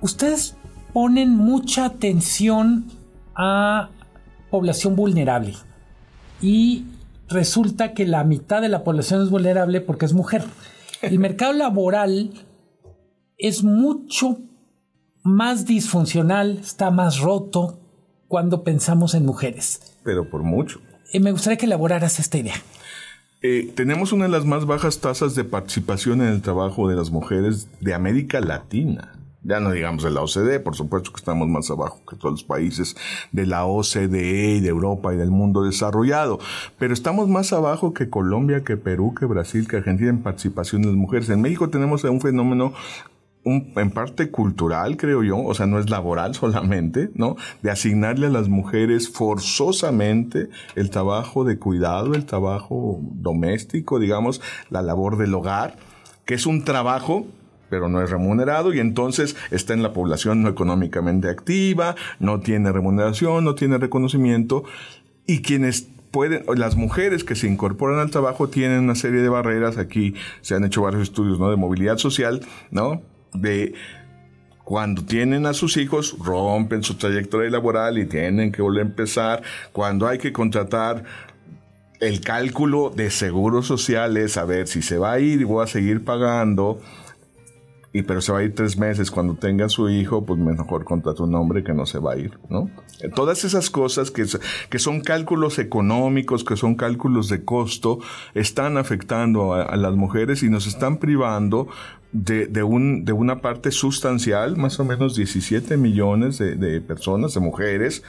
Ustedes 0.00 0.56
ponen 0.92 1.30
mucha 1.30 1.86
atención 1.86 2.84
a 3.34 3.88
población 4.50 4.94
vulnerable 4.94 5.54
y 6.40 6.84
resulta 7.28 7.94
que 7.94 8.06
la 8.06 8.24
mitad 8.24 8.62
de 8.62 8.68
la 8.68 8.84
población 8.84 9.22
es 9.22 9.30
vulnerable 9.30 9.80
porque 9.80 10.06
es 10.06 10.12
mujer. 10.12 10.44
El 11.02 11.18
mercado 11.18 11.52
laboral 11.52 12.32
es 13.38 13.62
mucho 13.62 14.38
más 15.22 15.66
disfuncional, 15.66 16.58
está 16.58 16.90
más 16.90 17.18
roto 17.18 17.78
cuando 18.28 18.64
pensamos 18.64 19.14
en 19.14 19.24
mujeres. 19.24 19.96
Pero 20.02 20.28
por 20.28 20.42
mucho. 20.42 20.80
Eh, 21.12 21.20
me 21.20 21.32
gustaría 21.32 21.56
que 21.56 21.66
elaboraras 21.66 22.18
esta 22.18 22.38
idea. 22.38 22.54
Eh, 23.42 23.72
tenemos 23.74 24.12
una 24.12 24.24
de 24.24 24.30
las 24.30 24.44
más 24.44 24.64
bajas 24.64 25.00
tasas 25.00 25.34
de 25.34 25.44
participación 25.44 26.22
en 26.22 26.28
el 26.28 26.42
trabajo 26.42 26.88
de 26.88 26.96
las 26.96 27.10
mujeres 27.10 27.68
de 27.80 27.92
América 27.92 28.40
Latina. 28.40 29.12
Ya 29.44 29.60
no 29.60 29.72
digamos 29.72 30.02
de 30.02 30.10
la 30.10 30.22
OCDE, 30.22 30.58
por 30.60 30.74
supuesto 30.74 31.12
que 31.12 31.18
estamos 31.18 31.46
más 31.48 31.70
abajo 31.70 32.00
que 32.08 32.16
todos 32.16 32.32
los 32.32 32.44
países 32.44 32.96
de 33.30 33.46
la 33.46 33.66
OCDE 33.66 34.56
y 34.56 34.60
de 34.60 34.68
Europa 34.68 35.12
y 35.12 35.18
del 35.18 35.30
mundo 35.30 35.62
desarrollado. 35.62 36.38
Pero 36.78 36.94
estamos 36.94 37.28
más 37.28 37.52
abajo 37.52 37.92
que 37.92 38.08
Colombia, 38.08 38.64
que 38.64 38.78
Perú, 38.78 39.14
que 39.14 39.26
Brasil, 39.26 39.68
que 39.68 39.76
Argentina 39.76 40.08
en 40.10 40.22
participación 40.22 40.82
de 40.82 40.88
las 40.88 40.96
mujeres. 40.96 41.28
En 41.28 41.42
México 41.42 41.68
tenemos 41.68 42.04
un 42.04 42.20
fenómeno 42.20 42.72
un, 43.44 43.72
en 43.76 43.90
parte 43.90 44.30
cultural, 44.30 44.96
creo 44.96 45.22
yo, 45.22 45.38
o 45.38 45.54
sea, 45.54 45.66
no 45.66 45.78
es 45.78 45.90
laboral 45.90 46.34
solamente, 46.34 47.10
¿no? 47.14 47.36
De 47.62 47.70
asignarle 47.70 48.26
a 48.26 48.30
las 48.30 48.48
mujeres 48.48 49.10
forzosamente 49.10 50.48
el 50.74 50.90
trabajo 50.90 51.44
de 51.44 51.58
cuidado, 51.58 52.14
el 52.14 52.24
trabajo 52.24 52.98
doméstico, 53.02 53.98
digamos, 53.98 54.40
la 54.70 54.82
labor 54.82 55.18
del 55.18 55.34
hogar, 55.34 55.76
que 56.24 56.34
es 56.34 56.46
un 56.46 56.64
trabajo 56.64 57.26
pero 57.70 57.88
no 57.88 58.02
es 58.02 58.10
remunerado 58.10 58.72
y 58.72 58.80
entonces 58.80 59.36
está 59.50 59.74
en 59.74 59.82
la 59.82 59.92
población 59.92 60.42
no 60.42 60.48
económicamente 60.48 61.28
activa, 61.28 61.94
no 62.18 62.40
tiene 62.40 62.72
remuneración, 62.72 63.44
no 63.44 63.54
tiene 63.54 63.78
reconocimiento 63.78 64.64
y 65.26 65.42
quienes 65.42 65.88
pueden, 66.10 66.44
las 66.56 66.76
mujeres 66.76 67.24
que 67.24 67.34
se 67.34 67.48
incorporan 67.48 67.98
al 67.98 68.10
trabajo 68.10 68.48
tienen 68.48 68.84
una 68.84 68.94
serie 68.94 69.20
de 69.20 69.28
barreras, 69.28 69.78
aquí 69.78 70.14
se 70.42 70.54
han 70.54 70.64
hecho 70.64 70.82
varios 70.82 71.02
estudios, 71.02 71.40
¿no? 71.40 71.50
De 71.50 71.56
movilidad 71.56 71.98
social, 71.98 72.40
¿no? 72.70 73.02
De 73.32 73.74
cuando 74.62 75.04
tienen 75.04 75.44
a 75.46 75.52
sus 75.52 75.76
hijos, 75.76 76.16
rompen 76.18 76.82
su 76.82 76.94
trayectoria 76.94 77.50
laboral 77.50 77.98
y 77.98 78.06
tienen 78.06 78.52
que 78.52 78.62
volver 78.62 78.84
a 78.84 78.88
empezar, 78.88 79.42
cuando 79.72 80.06
hay 80.06 80.18
que 80.18 80.32
contratar 80.32 81.04
el 82.00 82.20
cálculo 82.20 82.90
de 82.94 83.10
seguros 83.10 83.66
sociales, 83.66 84.36
a 84.36 84.44
ver 84.44 84.68
si 84.68 84.82
se 84.82 84.98
va 84.98 85.12
a 85.12 85.20
ir 85.20 85.40
y 85.40 85.44
voy 85.44 85.64
a 85.64 85.66
seguir 85.66 86.04
pagando, 86.04 86.80
y 87.94 88.02
pero 88.02 88.20
se 88.20 88.32
va 88.32 88.40
a 88.40 88.42
ir 88.42 88.56
tres 88.56 88.76
meses 88.76 89.08
cuando 89.12 89.34
tenga 89.36 89.68
su 89.68 89.88
hijo, 89.88 90.26
pues 90.26 90.40
mejor 90.40 90.84
contrata 90.84 91.22
un 91.22 91.32
hombre 91.36 91.62
que 91.62 91.72
no 91.72 91.86
se 91.86 92.00
va 92.00 92.14
a 92.14 92.18
ir, 92.18 92.36
¿no? 92.48 92.68
Todas 93.14 93.44
esas 93.44 93.70
cosas 93.70 94.10
que, 94.10 94.26
que 94.68 94.78
son 94.80 95.00
cálculos 95.00 95.60
económicos, 95.60 96.42
que 96.42 96.56
son 96.56 96.74
cálculos 96.74 97.28
de 97.28 97.44
costo, 97.44 98.00
están 98.34 98.78
afectando 98.78 99.54
a, 99.54 99.76
las 99.76 99.94
mujeres 99.94 100.42
y 100.42 100.50
nos 100.50 100.66
están 100.66 100.96
privando 100.96 101.68
de, 102.10 102.48
de, 102.48 102.64
un, 102.64 103.04
de 103.04 103.12
una 103.12 103.40
parte 103.40 103.70
sustancial, 103.70 104.56
más 104.56 104.80
o 104.80 104.84
menos 104.84 105.14
17 105.14 105.76
millones 105.76 106.38
de, 106.38 106.80
personas, 106.80 107.34
de 107.34 107.40
mujeres, 107.40 108.02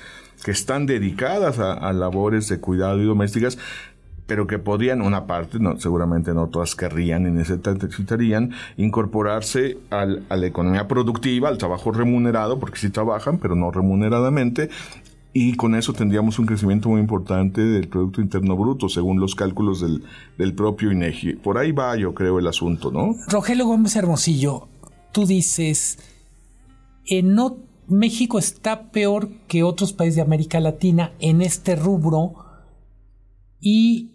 que 0.44 0.50
están 0.50 0.88
dedicadas 0.88 1.60
a 1.60 1.94
labores 1.94 2.50
de 2.50 2.60
cuidado 2.60 3.00
y 3.04 3.06
domésticas, 3.06 3.60
pero 4.28 4.48
que 4.48 4.60
podrían, 4.60 5.02
una 5.02 5.28
parte, 5.28 5.60
no, 5.60 5.80
seguramente 5.80 6.34
no 6.34 6.48
todas 6.48 6.76
querrían 6.76 7.28
y 7.28 7.32
necesitarían 7.32 8.52
incorporarse 8.78 9.78
al, 9.90 10.24
a 10.30 10.36
la 10.36 10.48
economía 10.48 10.88
productiva, 10.88 11.50
al 11.50 11.58
trabajo 11.58 11.92
remunerado, 11.92 12.60
porque 12.60 12.80
sí 12.80 12.90
trabajan, 12.90 13.38
pero 13.38 13.56
no 13.56 13.72
remuneradamente, 13.72 14.70
y 15.38 15.56
con 15.56 15.76
eso 15.76 15.92
tendríamos 15.92 16.40
un 16.40 16.46
crecimiento 16.46 16.88
muy 16.88 17.02
importante 17.02 17.60
del 17.60 17.90
Producto 17.90 18.22
Interno 18.22 18.56
Bruto, 18.56 18.88
según 18.88 19.20
los 19.20 19.36
cálculos 19.36 19.82
del, 19.82 20.02
del 20.38 20.54
propio 20.54 20.94
INEGI. 20.94 21.34
Por 21.34 21.58
ahí 21.58 21.74
va, 21.74 21.98
yo 21.98 22.14
creo, 22.14 22.40
el 22.40 22.48
asunto, 22.48 22.90
¿no? 22.90 23.16
Rogelio 23.28 23.66
Gómez 23.66 23.98
Hermosillo, 23.98 24.70
tú 25.12 25.26
dices, 25.26 26.00
no, 27.24 27.58
México 27.90 28.40
está 28.40 28.92
peor 28.92 29.28
que 29.50 29.64
otros 29.64 29.92
países 29.92 30.16
de 30.16 30.22
América 30.22 30.62
Latina 30.62 31.12
en 31.20 31.42
este 31.42 31.76
rubro 31.76 32.36
y 33.60 34.15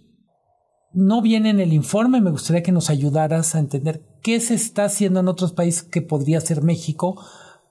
no 0.92 1.22
viene 1.22 1.50
en 1.50 1.60
el 1.60 1.72
informe, 1.72 2.20
me 2.20 2.30
gustaría 2.30 2.62
que 2.62 2.72
nos 2.72 2.90
ayudaras 2.90 3.54
a 3.54 3.58
entender 3.58 4.02
qué 4.22 4.40
se 4.40 4.54
está 4.54 4.84
haciendo 4.84 5.20
en 5.20 5.28
otros 5.28 5.52
países 5.52 5.82
que 5.82 6.02
podría 6.02 6.40
ser 6.40 6.62
México 6.62 7.20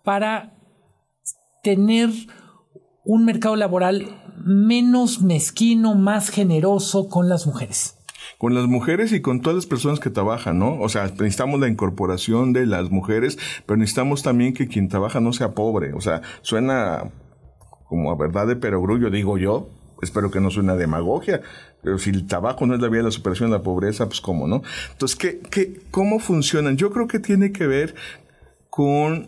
para 0.03 0.57
tener 1.63 2.09
un 3.03 3.25
mercado 3.25 3.55
laboral 3.55 4.07
menos 4.45 5.21
mezquino, 5.21 5.95
más 5.95 6.29
generoso 6.29 7.09
con 7.09 7.27
las 7.27 7.45
mujeres. 7.45 7.97
Con 8.37 8.53
las 8.53 8.67
mujeres 8.67 9.11
y 9.11 9.21
con 9.21 9.41
todas 9.41 9.55
las 9.55 9.65
personas 9.65 9.99
que 9.99 10.09
trabajan, 10.09 10.59
¿no? 10.59 10.79
O 10.79 10.87
sea, 10.87 11.05
necesitamos 11.07 11.59
la 11.59 11.67
incorporación 11.67 12.53
de 12.53 12.65
las 12.65 12.89
mujeres, 12.89 13.37
pero 13.65 13.77
necesitamos 13.77 14.23
también 14.23 14.53
que 14.53 14.67
quien 14.67 14.87
trabaja 14.87 15.19
no 15.19 15.33
sea 15.33 15.51
pobre. 15.51 15.93
O 15.93 16.01
sea, 16.01 16.21
suena 16.41 17.11
como 17.87 18.11
a 18.11 18.15
verdad 18.15 18.47
de 18.47 18.55
perogrullo, 18.55 19.09
digo 19.09 19.37
yo, 19.37 19.69
espero 20.01 20.31
que 20.31 20.39
no 20.39 20.49
suene 20.49 20.71
a 20.71 20.75
demagogia, 20.75 21.41
pero 21.81 21.97
si 21.97 22.09
el 22.09 22.27
trabajo 22.27 22.65
no 22.65 22.75
es 22.75 22.81
la 22.81 22.89
vía 22.89 22.99
de 22.99 23.05
la 23.05 23.11
superación 23.11 23.49
de 23.51 23.57
la 23.57 23.63
pobreza, 23.63 24.05
pues 24.07 24.21
cómo, 24.21 24.47
¿no? 24.47 24.61
Entonces, 24.91 25.17
¿qué, 25.17 25.39
qué, 25.49 25.81
¿cómo 25.91 26.19
funcionan? 26.19 26.77
Yo 26.77 26.91
creo 26.91 27.07
que 27.07 27.19
tiene 27.19 27.51
que 27.51 27.67
ver 27.67 27.95
con 28.69 29.27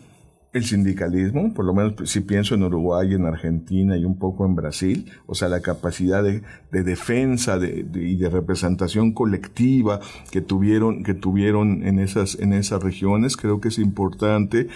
el 0.53 0.65
sindicalismo, 0.65 1.53
por 1.53 1.63
lo 1.63 1.73
menos 1.73 2.09
si 2.09 2.19
pienso 2.19 2.55
en 2.55 2.63
Uruguay, 2.63 3.13
en 3.13 3.25
Argentina 3.25 3.95
y 3.95 4.03
un 4.03 4.17
poco 4.17 4.45
en 4.45 4.55
Brasil, 4.55 5.09
o 5.25 5.33
sea, 5.33 5.47
la 5.47 5.61
capacidad 5.61 6.23
de, 6.23 6.41
de 6.71 6.83
defensa 6.83 7.57
de, 7.57 7.83
de, 7.83 8.03
y 8.03 8.17
de 8.17 8.29
representación 8.29 9.13
colectiva 9.13 10.01
que 10.29 10.41
tuvieron, 10.41 11.03
que 11.03 11.13
tuvieron 11.13 11.87
en 11.87 11.99
esas, 11.99 12.37
en 12.37 12.51
esas 12.51 12.83
regiones, 12.83 13.37
creo 13.37 13.61
que 13.61 13.69
es 13.69 13.79
importante 13.79 14.67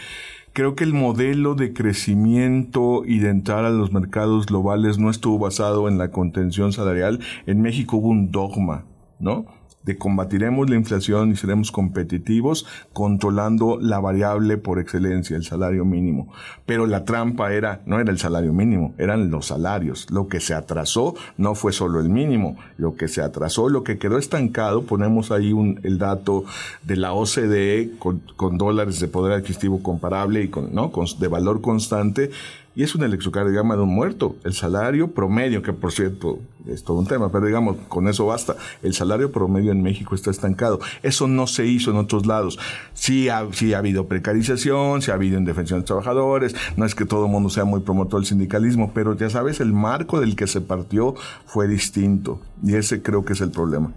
creo 0.56 0.74
que 0.74 0.86
el 0.86 0.94
modelo 0.94 1.54
de 1.54 1.74
crecimiento 1.74 3.04
y 3.06 3.20
de 3.20 3.30
entrar 3.30 3.66
a 3.66 3.72
los 3.72 3.92
mercados 3.92 4.46
globales 4.46 4.98
no 4.98 5.10
estuvo 5.10 5.38
basado 5.38 5.90
en 5.90 5.98
la 5.98 6.12
contención 6.12 6.72
salarial. 6.72 7.20
En 7.46 7.62
México 7.62 7.98
hubo 7.98 8.08
un 8.08 8.32
dogma, 8.32 8.86
¿no? 9.20 9.46
De 9.86 9.98
combatiremos 9.98 10.70
la 10.70 10.76
inflación 10.76 11.32
y 11.32 11.36
seremos 11.36 11.72
competitivos 11.72 12.66
controlando 12.94 13.78
la 13.80 14.00
variable 14.00 14.58
por 14.58 14.80
excelencia, 14.80 15.38
el 15.38 15.44
salario 15.44 15.86
mínimo. 15.86 16.34
Pero 16.66 16.88
la 16.88 17.06
trampa 17.06 17.54
era, 17.54 17.82
no 17.86 18.00
era 18.00 18.12
el 18.12 18.18
salario 18.18 18.52
mínimo, 18.52 18.94
eran 18.98 19.30
los 19.30 19.48
salarios. 19.48 20.08
Lo 20.10 20.28
que 20.28 20.40
se 20.40 20.54
atrasó 20.54 21.16
no 21.38 21.56
fue 21.56 21.72
solo 21.72 22.00
el 22.00 22.10
mínimo, 22.10 22.58
lo 22.78 22.96
que 22.96 23.08
se 23.08 23.22
atrasó, 23.22 23.70
lo 23.70 23.84
que 23.84 23.98
quedó 23.98 24.18
estancado, 24.18 24.84
ponemos 24.84 25.32
ahí 25.32 25.54
un, 25.54 25.80
el 25.84 26.00
dato 26.00 26.46
de 26.84 26.96
la 26.96 27.14
OCDE 27.14 27.92
con, 28.00 28.22
con 28.36 28.58
dólares 28.58 29.00
de 29.00 29.08
poder 29.08 29.34
adquisitivo 29.34 29.84
comparable 29.84 30.44
y 30.44 30.48
con, 30.50 30.74
¿no? 30.74 30.92
con, 30.92 31.06
de 31.20 31.28
valor 31.28 31.62
constante, 31.62 32.32
y 32.76 32.84
es 32.84 32.94
un 32.94 33.04
electrocardiograma 33.04 33.76
de 33.76 33.82
un 33.84 33.94
muerto. 33.94 34.36
El 34.44 34.54
salario 34.54 35.12
promedio, 35.12 35.62
que 35.62 35.72
por 35.72 35.92
cierto 35.94 36.40
es 36.68 36.84
todo 36.84 36.98
un 37.00 37.08
tema, 37.08 37.32
pero 37.32 37.46
digamos, 37.46 37.78
con 37.88 38.08
eso 38.08 38.26
basta. 38.26 38.56
El 38.84 38.94
salario 38.94 39.32
promedio 39.32 39.72
en 39.72 39.82
México 39.82 40.14
está 40.14 40.30
estancado. 40.30 40.80
Eso 41.02 41.28
no 41.28 41.48
se 41.48 41.66
hizo 41.66 41.92
en 41.92 41.98
otros 41.98 42.26
lados. 42.26 42.60
Sí 42.94 43.30
ha, 43.30 43.48
sí 43.54 43.74
ha 43.74 43.78
habido 43.78 44.08
precarización, 44.08 45.02
sí 45.02 45.12
ha 45.12 45.14
habido 45.14 45.38
indefensión 45.38 45.80
de 45.80 45.86
trabajadores, 45.86 46.56
no 46.76 46.86
es 46.86 46.96
que 46.96 47.06
todo 47.06 47.26
el 47.26 47.32
mundo 47.32 47.50
sea 47.50 47.64
muy 47.64 47.80
promotor 47.80 48.20
del 48.20 48.28
sindicalismo, 48.28 48.92
pero 48.94 49.16
ya 49.16 49.30
sabes, 49.30 49.62
el 49.62 49.72
marco 49.72 50.20
del 50.20 50.36
que 50.36 50.48
se 50.48 50.60
partió 50.60 51.16
fue 51.46 51.68
distinto. 51.68 52.42
Y 52.62 52.76
ese 52.76 53.02
creo 53.02 53.24
que 53.24 53.34
es 53.34 53.42
el 53.42 53.52
problema. 53.52 53.94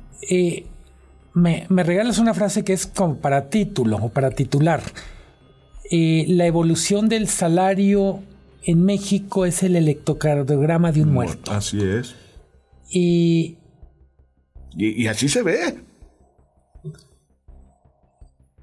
Me, 1.35 1.67
me, 1.69 1.83
regalas 1.83 2.19
una 2.19 2.35
frase 2.35 2.65
que 2.65 2.73
es 2.73 2.87
como 2.87 3.17
para 3.17 3.49
título 3.49 3.97
o 3.97 4.09
para 4.11 4.31
titular. 4.31 4.83
La 5.91 6.47
evolución 6.47 7.09
del 7.09 7.29
salario 7.29 8.23
en 8.63 8.85
México 8.85 9.47
es 9.47 9.63
el 9.63 9.77
electrocardiograma 9.77 10.93
de 10.93 11.03
un 11.03 11.13
muerto. 11.13 11.51
Así 11.51 11.79
es. 11.81 12.15
Y, 12.91 13.59
y, 14.77 15.03
y 15.03 15.07
así 15.07 15.29
se 15.29 15.43
ve. 15.43 15.79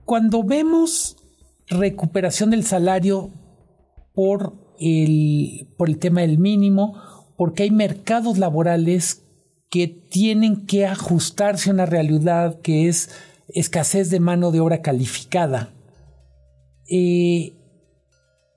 Cuando 0.06 0.44
vemos 0.44 1.18
recuperación 1.68 2.52
del 2.52 2.64
salario 2.64 3.32
por 4.14 4.54
el, 4.80 5.68
por 5.78 5.90
el 5.90 5.98
tema 5.98 6.22
del 6.22 6.38
mínimo, 6.38 7.02
porque 7.38 7.64
hay 7.64 7.72
mercados 7.72 8.38
laborales 8.38 9.24
que 9.70 9.88
tienen 9.88 10.66
que 10.66 10.86
ajustarse 10.86 11.70
a 11.70 11.74
una 11.74 11.86
realidad 11.86 12.62
que 12.62 12.88
es 12.88 13.10
escasez 13.50 14.10
de 14.10 14.20
mano 14.20 14.52
de 14.52 14.60
obra 14.60 14.82
calificada. 14.82 15.74
Eh, 16.90 17.54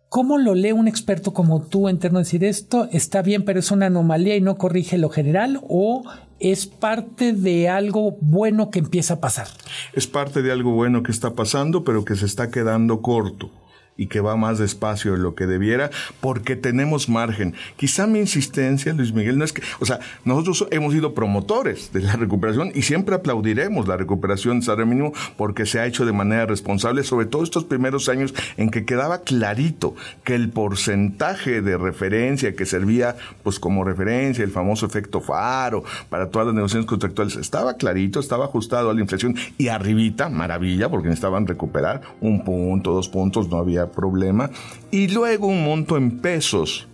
¿Cómo 0.09 0.38
lo 0.38 0.55
lee 0.55 0.73
un 0.73 0.88
experto 0.88 1.35
como 1.35 1.61
tú 1.61 1.87
en 1.87 1.99
términos 1.99 2.31
de 2.31 2.38
decir 2.38 2.45
esto 2.45 2.88
está 2.93 3.21
bien, 3.21 3.45
pero 3.45 3.61
es 3.61 3.71
una 3.71 3.87
anomalía 3.87 4.37
y 4.37 4.41
no 4.41 4.57
corrige 4.57 4.97
lo 4.97 5.11
general? 5.11 5.61
¿O 5.69 6.03
es 6.41 6.67
parte 6.67 7.35
de 7.35 7.69
algo 7.69 8.17
bueno 8.23 8.71
que 8.71 8.79
empieza 8.79 9.15
a 9.15 9.21
pasar? 9.21 9.49
Es 9.93 10.07
parte 10.07 10.41
de 10.41 10.50
algo 10.50 10.73
bueno 10.73 11.03
que 11.03 11.12
está 11.12 11.35
pasando, 11.35 11.85
pero 11.85 12.07
que 12.07 12.17
se 12.17 12.25
está 12.25 12.50
quedando 12.50 13.03
corto 13.03 13.50
y 13.99 14.07
que 14.07 14.21
va 14.21 14.37
más 14.37 14.59
despacio 14.59 15.12
de 15.12 15.19
lo 15.19 15.35
que 15.35 15.47
debiera 15.47 15.90
porque 16.21 16.57
tenemos 16.57 17.11
margen. 17.11 17.55
Quizá 17.76 18.07
mi 18.07 18.21
insistencia, 18.21 18.95
Luis 18.95 19.12
Miguel, 19.12 19.37
no 19.37 19.45
es 19.45 19.52
que, 19.52 19.61
o 19.81 19.85
sea, 19.85 19.99
nosotros 20.25 20.67
hemos 20.71 20.95
sido 20.95 21.12
promotores 21.12 21.93
de 21.93 22.00
la 22.00 22.14
recuperación 22.17 22.71
y 22.75 22.83
siempre 22.83 23.17
aplaudiremos 23.17 23.88
la 23.88 23.97
recuperación 23.97 24.59
del 24.59 24.62
salario 24.62 24.87
mínimo 24.87 25.12
porque 25.37 25.67
se 25.67 25.81
ha 25.81 25.87
hecho 25.87 26.07
de 26.07 26.12
manera 26.12 26.47
responsable, 26.47 27.02
sobre 27.02 27.26
todo 27.26 27.43
estos 27.43 27.64
primeros 27.64 28.09
años 28.09 28.33
en 28.57 28.71
que 28.71 28.87
quedaba 28.87 29.23
clarito 29.23 29.97
que 30.23 30.37
el 30.37 30.50
porcentaje 30.50 31.61
de 31.61 31.76
referencia 31.76 32.55
que 32.55 32.67
servía 32.67 33.17
pues 33.43 33.59
como 33.59 33.83
referencia, 33.83 34.45
el 34.45 34.52
famoso 34.52 34.87
efecto 34.87 35.21
faro 35.21 35.83
para 36.09 36.31
todas 36.31 36.47
las 36.47 36.55
negociaciones 36.55 36.87
contractuales, 36.87 37.35
estaba 37.35 37.75
clarito, 37.75 38.21
estaba 38.21 38.45
ajustado 38.45 38.90
a 38.90 38.95
la 38.95 39.00
inflación 39.00 39.35
y 39.59 39.69
arribita, 39.69 40.28
maravilla, 40.28 40.88
porque 40.88 41.09
necesitaban 41.09 41.49
recuperar 41.49 42.02
un 42.21 42.45
punto, 42.45 42.93
dos 42.93 43.09
puntos, 43.09 43.49
no 43.49 43.57
había 43.57 43.88
problema, 43.90 44.50
y 44.90 45.09
luego 45.09 45.47
un 45.47 45.64
monto 45.64 45.97
en 45.97 46.18
pesos 46.18 46.88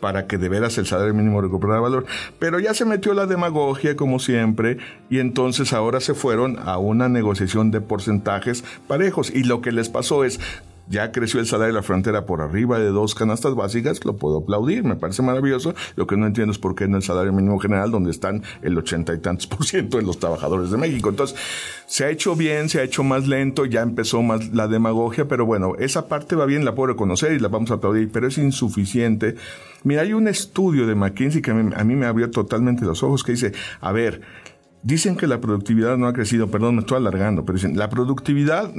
para 0.00 0.26
que 0.26 0.38
de 0.38 0.48
veras 0.48 0.78
el 0.78 0.86
salario 0.86 1.14
mínimo 1.14 1.40
recuperara 1.40 1.80
valor. 1.80 2.06
Pero 2.38 2.60
ya 2.60 2.74
se 2.74 2.84
metió 2.84 3.14
la 3.14 3.26
demagogia, 3.26 3.96
como 3.96 4.18
siempre, 4.18 4.78
y 5.10 5.18
entonces 5.18 5.72
ahora 5.72 6.00
se 6.00 6.14
fueron 6.14 6.58
a 6.64 6.78
una 6.78 7.08
negociación 7.08 7.70
de 7.70 7.80
porcentajes 7.80 8.62
parejos. 8.86 9.30
Y 9.34 9.44
lo 9.44 9.60
que 9.60 9.72
les 9.72 9.88
pasó 9.88 10.24
es, 10.24 10.38
ya 10.88 11.12
creció 11.12 11.40
el 11.40 11.46
salario 11.46 11.74
de 11.74 11.80
la 11.80 11.82
frontera 11.82 12.26
por 12.26 12.40
arriba 12.40 12.78
de 12.78 12.90
dos 12.90 13.14
canastas 13.14 13.54
básicas, 13.54 14.04
lo 14.04 14.16
puedo 14.16 14.38
aplaudir, 14.38 14.84
me 14.84 14.96
parece 14.96 15.22
maravilloso. 15.22 15.74
Lo 15.96 16.06
que 16.06 16.16
no 16.16 16.26
entiendo 16.26 16.52
es 16.52 16.58
por 16.58 16.74
qué 16.74 16.84
en 16.84 16.94
el 16.94 17.02
salario 17.02 17.32
mínimo 17.32 17.58
general, 17.58 17.90
donde 17.90 18.10
están 18.10 18.42
el 18.62 18.76
ochenta 18.78 19.14
y 19.14 19.18
tantos 19.18 19.46
por 19.46 19.64
ciento 19.64 19.96
de 19.96 20.04
los 20.04 20.18
trabajadores 20.18 20.70
de 20.70 20.76
México. 20.76 21.08
Entonces, 21.08 21.36
se 21.86 22.04
ha 22.04 22.10
hecho 22.10 22.36
bien, 22.36 22.68
se 22.68 22.80
ha 22.80 22.82
hecho 22.82 23.02
más 23.02 23.26
lento, 23.26 23.64
ya 23.64 23.82
empezó 23.82 24.22
más 24.22 24.52
la 24.52 24.68
demagogia, 24.68 25.26
pero 25.28 25.46
bueno, 25.46 25.74
esa 25.78 26.08
parte 26.08 26.36
va 26.36 26.46
bien, 26.46 26.64
la 26.64 26.74
puedo 26.74 26.88
reconocer 26.88 27.32
y 27.32 27.38
la 27.38 27.48
vamos 27.48 27.70
a 27.70 27.74
aplaudir, 27.74 28.10
pero 28.12 28.28
es 28.28 28.38
insuficiente. 28.38 29.36
Mira, 29.82 30.02
hay 30.02 30.12
un 30.12 30.28
estudio 30.28 30.86
de 30.86 30.94
McKinsey 30.94 31.42
que 31.42 31.50
a 31.50 31.54
mí, 31.54 31.72
a 31.76 31.84
mí 31.84 31.94
me 31.94 32.06
abrió 32.06 32.30
totalmente 32.30 32.84
los 32.84 33.02
ojos 33.02 33.22
que 33.22 33.32
dice, 33.32 33.52
a 33.80 33.92
ver, 33.92 34.20
Dicen 34.86 35.16
que 35.16 35.26
la 35.26 35.40
productividad 35.40 35.96
no 35.96 36.06
ha 36.06 36.12
crecido, 36.12 36.48
perdón, 36.48 36.76
me 36.76 36.82
estoy 36.82 36.98
alargando, 36.98 37.44
pero 37.44 37.56
dicen, 37.56 37.76
la 37.76 37.90
productividad, 37.90 38.72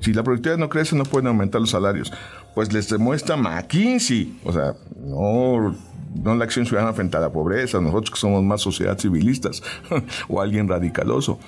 si 0.00 0.12
la 0.12 0.22
productividad 0.22 0.58
no 0.58 0.68
crece, 0.68 0.94
no 0.94 1.04
pueden 1.04 1.28
aumentar 1.28 1.58
los 1.58 1.70
salarios. 1.70 2.12
Pues 2.54 2.70
les 2.74 2.90
demuestra 2.90 3.34
McKinsey, 3.34 4.40
o 4.44 4.52
sea, 4.52 4.74
no, 5.00 5.74
no 6.22 6.34
la 6.34 6.44
acción 6.44 6.66
ciudadana 6.66 6.92
frente 6.92 7.16
a 7.16 7.20
la 7.20 7.32
pobreza, 7.32 7.80
nosotros 7.80 8.10
que 8.10 8.18
somos 8.18 8.44
más 8.44 8.60
sociedad 8.60 8.98
civilistas 8.98 9.62
o 10.28 10.42
alguien 10.42 10.68
radicaloso. 10.68 11.38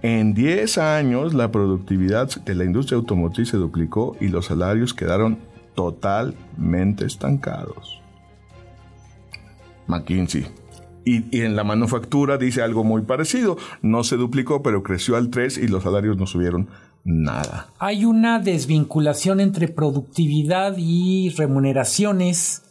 En 0.00 0.32
10 0.32 0.78
años 0.78 1.34
la 1.34 1.52
productividad 1.52 2.30
de 2.42 2.54
la 2.54 2.64
industria 2.64 2.96
automotriz 2.96 3.50
se 3.50 3.58
duplicó 3.58 4.16
y 4.18 4.28
los 4.28 4.46
salarios 4.46 4.94
quedaron 4.94 5.40
totalmente 5.74 7.04
estancados. 7.04 8.00
McKinsey. 9.88 10.46
Y, 11.08 11.40
en 11.40 11.54
la 11.54 11.62
manufactura 11.62 12.36
dice 12.36 12.62
algo 12.62 12.82
muy 12.82 13.02
parecido. 13.02 13.56
No 13.80 14.02
se 14.02 14.16
duplicó, 14.16 14.60
pero 14.62 14.82
creció 14.82 15.14
al 15.14 15.30
3 15.30 15.58
y 15.58 15.68
los 15.68 15.84
salarios 15.84 16.16
no 16.16 16.26
subieron 16.26 16.68
nada. 17.04 17.68
Hay 17.78 18.04
una 18.04 18.40
desvinculación 18.40 19.38
entre 19.38 19.68
productividad 19.68 20.74
y 20.76 21.30
remuneraciones. 21.30 22.64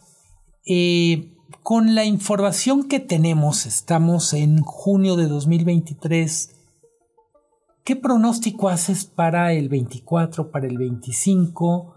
Eh, 0.66 1.32
con 1.62 1.94
la 1.94 2.04
información 2.04 2.88
que 2.88 3.00
tenemos, 3.00 3.64
estamos 3.64 4.34
en 4.34 4.60
junio 4.60 5.16
de 5.16 5.28
2023. 5.28 6.54
¿Qué 7.84 7.96
pronóstico 7.96 8.68
haces 8.68 9.06
para 9.06 9.54
el 9.54 9.70
24, 9.70 10.50
para 10.50 10.66
el 10.66 10.76
25? 10.76 11.94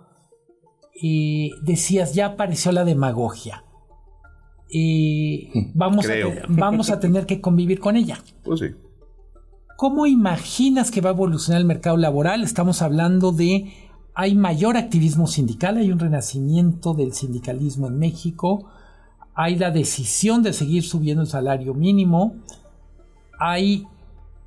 Eh, 1.04 1.50
decías, 1.64 2.14
ya 2.14 2.28
apareció 2.28 2.72
la 2.72 2.86
demagogia 2.86 3.66
y 4.70 5.50
vamos, 5.74 6.06
a, 6.08 6.14
vamos 6.48 6.90
a 6.92 7.00
tener 7.00 7.26
que 7.26 7.42
convivir 7.42 7.80
con 7.80 7.96
ella. 7.96 8.24
Pues 8.44 8.60
sí. 8.60 8.68
¿Cómo 9.76 10.06
imaginas 10.06 10.92
que 10.92 11.02
va 11.02 11.12
a 11.12 11.14
evolucionar 11.14 11.62
el 11.62 11.68
mercado 11.68 11.96
laboral? 11.96 12.44
Estamos 12.44 12.82
hablando 12.82 13.32
de 13.32 13.72
hay 14.14 14.36
mayor 14.36 14.76
activismo 14.76 15.28
sindical, 15.28 15.78
hay 15.78 15.92
un 15.92 16.00
renacimiento 16.00 16.94
del 16.94 17.14
sindicalismo 17.14 17.88
en 17.88 17.98
México, 17.98 18.70
hay 19.34 19.56
la 19.56 19.72
decisión 19.72 20.44
de 20.44 20.52
seguir 20.52 20.84
subiendo 20.84 21.22
el 21.22 21.30
salario 21.30 21.74
mínimo, 21.74 22.36
hay 23.40 23.88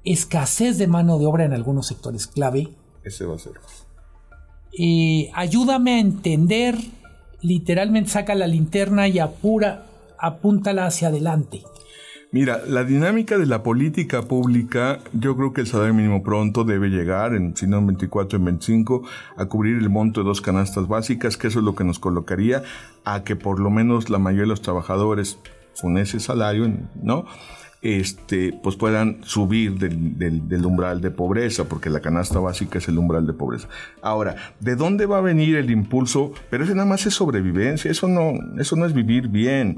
escasez 0.05 0.77
de 0.77 0.87
mano 0.87 1.19
de 1.19 1.25
obra 1.25 1.47
en 1.47 1.55
algunos 1.55 1.87
sectores 1.87 2.27
clave. 2.27 2.69
Ese 3.03 3.25
va 3.25 3.37
a 3.37 3.39
ser. 3.39 3.53
Eh, 4.79 5.31
ayúdame 5.35 5.95
a 5.95 6.01
entender, 6.01 6.77
literalmente 7.41 8.11
saca 8.11 8.35
la 8.35 8.47
linterna 8.47 9.09
y 9.09 9.19
apura 9.19 9.87
apúntala 10.23 10.87
hacia 10.87 11.09
adelante. 11.09 11.63
Mira, 12.31 12.63
la 12.67 12.83
dinámica 12.83 13.37
de 13.37 13.45
la 13.45 13.63
política 13.63 14.23
pública, 14.23 15.01
yo 15.13 15.37
creo 15.37 15.53
que 15.53 15.61
el 15.61 15.67
salario 15.67 15.93
mínimo 15.93 16.23
pronto 16.23 16.65
debe 16.65 16.89
llegar, 16.89 17.35
en, 17.35 17.55
si 17.55 17.67
no 17.67 17.77
en 17.77 17.89
24, 17.89 18.39
en 18.39 18.45
25, 18.47 19.03
a 19.37 19.45
cubrir 19.45 19.77
el 19.77 19.91
monto 19.91 20.21
de 20.21 20.27
dos 20.29 20.41
canastas 20.41 20.89
básicas, 20.89 21.37
que 21.37 21.49
eso 21.49 21.59
es 21.59 21.65
lo 21.67 21.75
que 21.75 21.85
nos 21.85 21.99
colocaría 21.99 22.63
a 23.05 23.23
que 23.23 23.37
por 23.37 23.61
lo 23.61 23.69
menos 23.69 24.09
la 24.09 24.19
mayoría 24.19 24.45
de 24.45 24.49
los 24.49 24.63
trabajadores 24.63 25.39
con 25.79 25.99
ese 25.99 26.21
salario, 26.21 26.73
¿no? 27.03 27.27
Este, 27.83 28.59
pues 28.63 28.77
puedan 28.77 29.19
subir 29.25 29.77
del, 29.77 30.17
del, 30.17 30.49
del, 30.49 30.65
umbral 30.65 31.01
de 31.01 31.11
pobreza, 31.11 31.65
porque 31.65 31.91
la 31.91 32.01
canasta 32.01 32.39
básica 32.39 32.79
es 32.79 32.89
el 32.89 32.97
umbral 32.97 33.27
de 33.27 33.33
pobreza. 33.33 33.69
Ahora, 34.01 34.37
¿de 34.61 34.77
dónde 34.77 35.05
va 35.05 35.19
a 35.19 35.21
venir 35.21 35.57
el 35.57 35.69
impulso? 35.71 36.33
Pero 36.49 36.63
ese 36.63 36.77
nada 36.77 36.89
más 36.89 37.05
es 37.07 37.15
sobrevivencia, 37.15 37.91
eso 37.91 38.07
no, 38.07 38.35
eso 38.59 38.77
no 38.77 38.87
es 38.87 38.95
vivir 38.95 39.27
bien. 39.29 39.77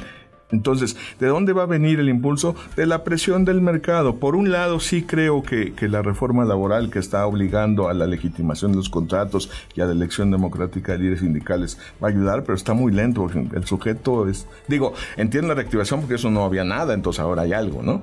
Entonces, 0.54 0.96
¿de 1.20 1.26
dónde 1.26 1.52
va 1.52 1.64
a 1.64 1.66
venir 1.66 2.00
el 2.00 2.08
impulso? 2.08 2.54
De 2.76 2.86
la 2.86 3.04
presión 3.04 3.44
del 3.44 3.60
mercado. 3.60 4.16
Por 4.16 4.36
un 4.36 4.50
lado, 4.50 4.80
sí 4.80 5.02
creo 5.02 5.42
que, 5.42 5.74
la 5.84 6.00
reforma 6.00 6.46
laboral 6.46 6.90
que 6.90 6.98
está 6.98 7.26
obligando 7.26 7.88
a 7.88 7.94
la 7.94 8.06
legitimación 8.06 8.72
de 8.72 8.78
los 8.78 8.88
contratos 8.88 9.50
y 9.74 9.82
a 9.82 9.84
la 9.84 9.92
elección 9.92 10.30
democrática 10.30 10.92
de 10.92 10.98
líderes 10.98 11.20
sindicales 11.20 11.78
va 12.02 12.08
a 12.08 12.10
ayudar, 12.10 12.42
pero 12.42 12.54
está 12.54 12.72
muy 12.72 12.90
lento. 12.90 13.28
El 13.52 13.66
sujeto 13.66 14.26
es, 14.28 14.46
digo, 14.66 14.94
entiendo 15.16 15.48
la 15.48 15.54
reactivación 15.54 16.00
porque 16.00 16.14
eso 16.14 16.30
no 16.30 16.42
había 16.44 16.64
nada, 16.64 16.94
entonces 16.94 17.20
ahora 17.20 17.42
hay 17.42 17.52
algo, 17.52 17.82
¿no? 17.82 18.02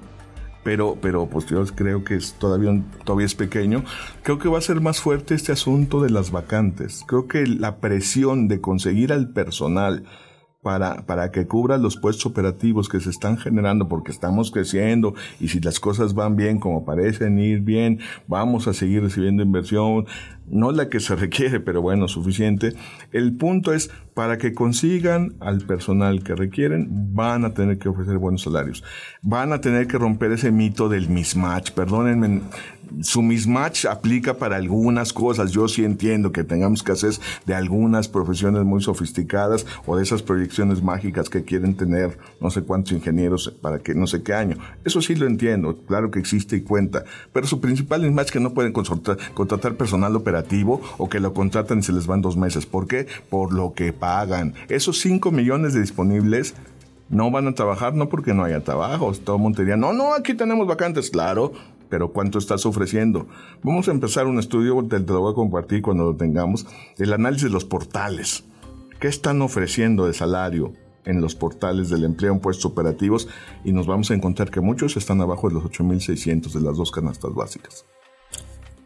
pero, 0.64 0.98
pero 1.02 1.28
pues 1.28 1.46
yo 1.48 1.64
creo 1.76 2.04
que 2.04 2.20
todavía, 2.40 2.82
todavía 3.04 3.26
es 3.26 3.36
pequeño. 3.36 3.84
Creo 4.24 4.40
que 4.40 4.50
va 4.50 4.58
a 4.58 4.62
ser 4.62 4.82
más 4.82 5.00
fuerte 5.00 5.34
este 5.36 5.52
asunto 5.52 6.02
de 6.02 6.10
las 6.10 6.32
vacantes. 6.32 7.04
Creo 7.08 7.28
que 7.28 7.48
la 7.48 7.78
presión 7.78 8.48
de 8.48 8.62
conseguir 8.62 9.12
al 9.12 9.30
personal 9.30 10.04
para, 10.62 11.06
para 11.06 11.32
que 11.32 11.48
cubra 11.48 11.78
los 11.78 11.98
puestos 11.98 12.26
operativos 12.28 12.88
que 12.88 13.00
se 13.00 13.10
están 13.10 13.38
generando 13.38 13.88
porque 13.88 14.12
estamos 14.12 14.52
creciendo 14.52 15.16
y 15.40 15.48
si 15.48 15.60
las 15.60 15.80
cosas 15.80 16.14
van 16.14 16.36
bien 16.36 16.60
como 16.60 16.86
parecen 16.86 17.40
ir 17.40 17.62
bien, 17.62 18.00
vamos 18.28 18.68
a 18.68 18.74
seguir 18.74 19.02
recibiendo 19.02 19.42
inversión, 19.42 20.06
no 20.52 20.72
la 20.72 20.90
que 20.90 21.00
se 21.00 21.16
requiere, 21.26 21.60
pero 21.60 21.82
bueno, 21.82 22.08
suficiente. 22.08 22.74
El 23.12 23.36
punto 23.36 23.74
es, 23.74 23.90
para 24.14 24.38
que 24.38 24.54
consigan 24.54 25.34
al 25.40 25.62
personal 25.62 26.24
que 26.24 26.36
requieren, 26.36 27.16
van 27.16 27.46
a 27.46 27.54
tener 27.54 27.80
que 27.80 27.90
ofrecer 27.90 28.18
buenos 28.18 28.44
salarios. 28.44 28.84
Van 29.22 29.54
a 29.54 29.62
tener 29.62 29.88
que 29.88 29.98
romper 29.98 30.32
ese 30.34 30.52
mito 30.52 30.90
del 30.90 31.10
mismatch. 31.10 31.72
Perdónenme, 31.72 32.42
su 33.02 33.22
mismatch 33.22 33.86
aplica 33.86 34.38
para 34.38 34.58
algunas 34.58 35.14
cosas. 35.14 35.52
Yo 35.52 35.68
sí 35.68 35.86
entiendo 35.86 36.32
que 36.32 36.44
tengamos 36.44 36.84
que 36.84 36.92
hacer 36.92 37.14
de 37.46 37.56
algunas 37.56 38.08
profesiones 38.08 38.64
muy 38.64 38.82
sofisticadas 38.82 39.66
o 39.86 39.96
de 39.96 40.04
esas 40.04 40.22
proyecciones 40.22 40.84
mágicas 40.84 41.30
que 41.30 41.44
quieren 41.44 41.76
tener 41.76 42.18
no 42.40 42.50
sé 42.50 42.62
cuántos 42.64 42.92
ingenieros 42.94 43.54
para 43.62 43.80
que 43.80 43.96
no 43.96 44.08
sé 44.08 44.24
qué 44.24 44.34
año. 44.34 44.58
Eso 44.84 45.02
sí 45.02 45.16
lo 45.16 45.26
entiendo, 45.26 45.78
claro 45.88 46.12
que 46.12 46.20
existe 46.20 46.58
y 46.58 46.62
cuenta. 46.62 47.06
Pero 47.32 47.48
su 47.48 47.62
principal 47.62 48.02
mismatch 48.02 48.28
es 48.28 48.32
que 48.32 48.40
no 48.40 48.54
pueden 48.54 48.74
contratar 48.74 49.76
personal 49.76 50.16
operativo 50.16 50.41
o 50.98 51.10
que 51.10 51.20
lo 51.20 51.34
contratan 51.34 51.80
y 51.80 51.84
se 51.84 51.94
les 51.94 52.08
van 52.08 52.22
dos 52.22 52.38
meses. 52.38 52.66
¿Por 52.66 52.88
qué? 52.88 53.08
Por 53.30 53.54
lo 53.54 53.74
que 53.74 53.94
pagan. 53.94 54.54
Esos 54.70 55.00
5 55.00 55.32
millones 55.32 55.74
de 55.74 55.82
disponibles 55.82 56.56
no 57.10 57.30
van 57.30 57.48
a 57.48 57.54
trabajar 57.54 57.94
no 57.94 58.10
porque 58.10 58.34
no 58.34 58.44
haya 58.44 58.64
trabajo. 58.64 59.12
Todo 59.14 59.36
el 59.36 59.42
mundo 59.42 59.62
diría, 59.62 59.78
no, 59.78 59.94
no, 59.94 60.14
aquí 60.14 60.34
tenemos 60.34 60.68
vacantes. 60.68 61.10
Claro, 61.10 61.52
pero 61.90 62.14
¿cuánto 62.14 62.40
estás 62.40 62.66
ofreciendo? 62.66 63.28
Vamos 63.64 63.88
a 63.88 63.92
empezar 63.92 64.26
un 64.26 64.40
estudio, 64.40 64.82
te, 64.90 65.00
lo 65.00 65.22
voy 65.22 65.32
a 65.34 65.36
compartir 65.36 65.82
cuando 65.82 66.06
lo 66.06 66.16
tengamos, 66.16 66.66
el 66.98 67.14
análisis 67.14 67.44
de 67.44 67.50
los 67.50 67.66
portales. 67.66 68.46
¿Qué 69.00 69.08
están 69.08 69.42
ofreciendo 69.42 70.06
de 70.06 70.14
salario 70.14 70.74
en 71.06 71.20
los 71.20 71.36
portales 71.36 71.90
del 71.90 72.06
empleo 72.06 72.32
en 72.32 72.40
puestos 72.40 72.66
operativos? 72.66 73.28
Y 73.66 73.74
nos 73.74 73.88
vamos 73.88 74.10
a 74.12 74.14
encontrar 74.14 74.52
que 74.52 74.62
muchos 74.62 74.96
están 74.96 75.20
abajo 75.22 75.50
de 75.50 75.56
los 75.56 75.64
8.600 75.66 76.54
de 76.54 76.62
las 76.62 76.78
dos 76.78 76.92
canastas 76.92 77.34
básicas. 77.34 77.86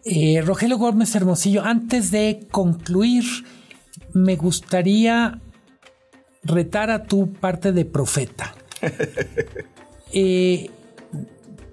Eh, 0.08 0.40
Rogelio 0.46 0.78
Gómez 0.78 1.16
Hermosillo, 1.16 1.64
antes 1.64 2.12
de 2.12 2.48
concluir, 2.52 3.24
me 4.14 4.36
gustaría 4.36 5.42
retar 6.44 6.92
a 6.92 7.06
tu 7.06 7.34
parte 7.34 7.72
de 7.72 7.86
profeta. 7.86 8.54
eh, 10.14 10.70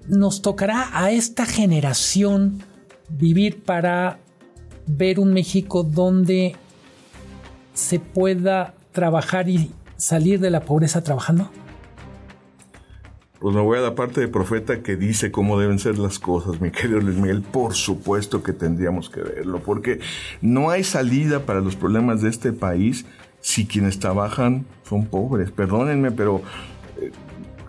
nos 0.07 0.41
tocará 0.41 0.89
a 0.93 1.11
esta 1.11 1.45
generación 1.45 2.63
vivir 3.07 3.63
para 3.63 4.17
ver 4.87 5.19
un 5.19 5.31
México 5.31 5.83
donde 5.83 6.55
se 7.75 7.99
pueda 7.99 8.73
trabajar 8.91 9.47
y 9.47 9.71
salir 9.97 10.39
de 10.39 10.49
la 10.49 10.61
pobreza 10.61 11.03
trabajando? 11.03 11.51
Pues 13.43 13.53
me 13.53 13.61
voy 13.61 13.77
a 13.77 13.81
la 13.81 13.93
parte 13.93 14.21
de 14.21 14.29
profeta 14.29 14.83
que 14.83 14.95
dice 14.95 15.29
cómo 15.29 15.59
deben 15.59 15.77
ser 15.77 15.97
las 15.97 16.17
cosas, 16.17 16.61
mi 16.61 16.71
querido 16.71 17.01
Luis 17.01 17.17
Miguel. 17.17 17.41
Por 17.41 17.73
supuesto 17.73 18.41
que 18.41 18.53
tendríamos 18.53 19.09
que 19.09 19.19
verlo, 19.19 19.59
porque 19.59 19.99
no 20.41 20.69
hay 20.69 20.85
salida 20.85 21.41
para 21.41 21.59
los 21.59 21.75
problemas 21.75 22.21
de 22.21 22.29
este 22.29 22.53
país 22.53 23.05
si 23.41 23.67
quienes 23.67 23.99
trabajan 23.99 24.65
son 24.87 25.07
pobres. 25.07 25.51
Perdónenme, 25.51 26.11
pero 26.11 26.41
eh, 27.01 27.11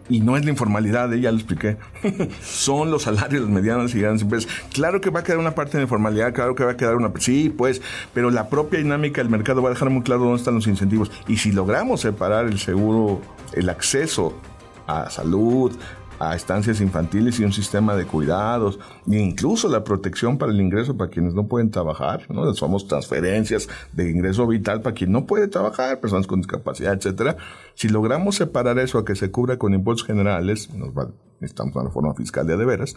y 0.09 0.21
no 0.21 0.37
es 0.37 0.45
la 0.45 0.53
informalidad, 0.53 1.11
ya 1.11 1.33
lo 1.33 1.39
expliqué. 1.39 1.77
Son 2.41 2.93
los 2.93 3.03
salarios 3.03 3.49
medianos 3.49 3.97
y 3.97 4.01
grandes 4.01 4.23
empresas. 4.23 4.49
Claro 4.73 5.01
que 5.01 5.11
va 5.11 5.21
a 5.21 5.23
quedar 5.25 5.39
una 5.39 5.57
parte 5.57 5.79
de 5.79 5.83
informalidad, 5.83 6.33
claro 6.35 6.55
que 6.55 6.63
va 6.63 6.71
a 6.71 6.77
quedar 6.77 6.95
una. 6.95 7.11
Sí, 7.19 7.49
pues, 7.51 7.83
pero 8.13 8.31
la 8.31 8.49
propia 8.49 8.79
dinámica 8.79 9.21
del 9.21 9.29
mercado 9.29 9.61
va 9.61 9.71
a 9.71 9.73
dejar 9.73 9.91
muy 9.91 10.05
claro 10.05 10.23
dónde 10.23 10.37
están 10.37 10.55
los 10.55 10.69
incentivos. 10.69 11.11
Y 11.27 11.39
si 11.39 11.51
logramos 11.51 12.03
separar 12.03 12.47
el 12.47 12.61
seguro, 12.61 13.21
el 13.55 13.69
acceso 13.71 14.41
a 14.87 15.11
salud, 15.11 15.73
a 16.18 16.37
estancias 16.37 16.81
infantiles 16.81 17.40
y 17.40 17.44
un 17.44 17.53
sistema 17.53 17.97
de 17.97 18.07
cuidados, 18.07 18.79
e 19.11 19.18
incluso 19.18 19.68
la 19.68 19.85
protección 19.85 20.38
para 20.38 20.53
el 20.53 20.61
ingreso 20.61 20.97
para 20.97 21.11
quienes 21.11 21.35
no 21.35 21.47
pueden 21.47 21.70
trabajar, 21.70 22.31
¿no? 22.31 22.53
Famosas 22.55 22.88
transferencias 22.88 23.68
de 23.92 24.11
ingreso 24.11 24.47
vital 24.47 24.81
para 24.81 24.94
quien 24.94 25.12
no 25.12 25.27
puede 25.27 25.49
trabajar, 25.49 26.01
personas 26.01 26.27
con 26.27 26.40
discapacidad, 26.40 26.94
etcétera. 26.94 27.37
Si 27.75 27.88
logramos 27.88 28.37
separar 28.37 28.79
eso 28.79 28.99
a 28.99 29.05
que 29.05 29.16
se 29.16 29.31
cubra 29.31 29.59
con 29.59 29.75
impuestos 29.75 30.07
generales, 30.07 30.73
nos 30.75 30.90
va, 30.90 31.11
necesitamos 31.40 31.75
una 31.75 31.85
reforma 31.85 32.14
fiscal 32.14 32.47
de, 32.47 32.57
de 32.57 32.64
veras, 32.64 32.94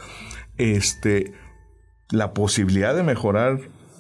este, 0.57 1.33
la 2.11 2.33
posibilidad 2.33 2.95
de 2.95 3.03
mejorar 3.03 3.59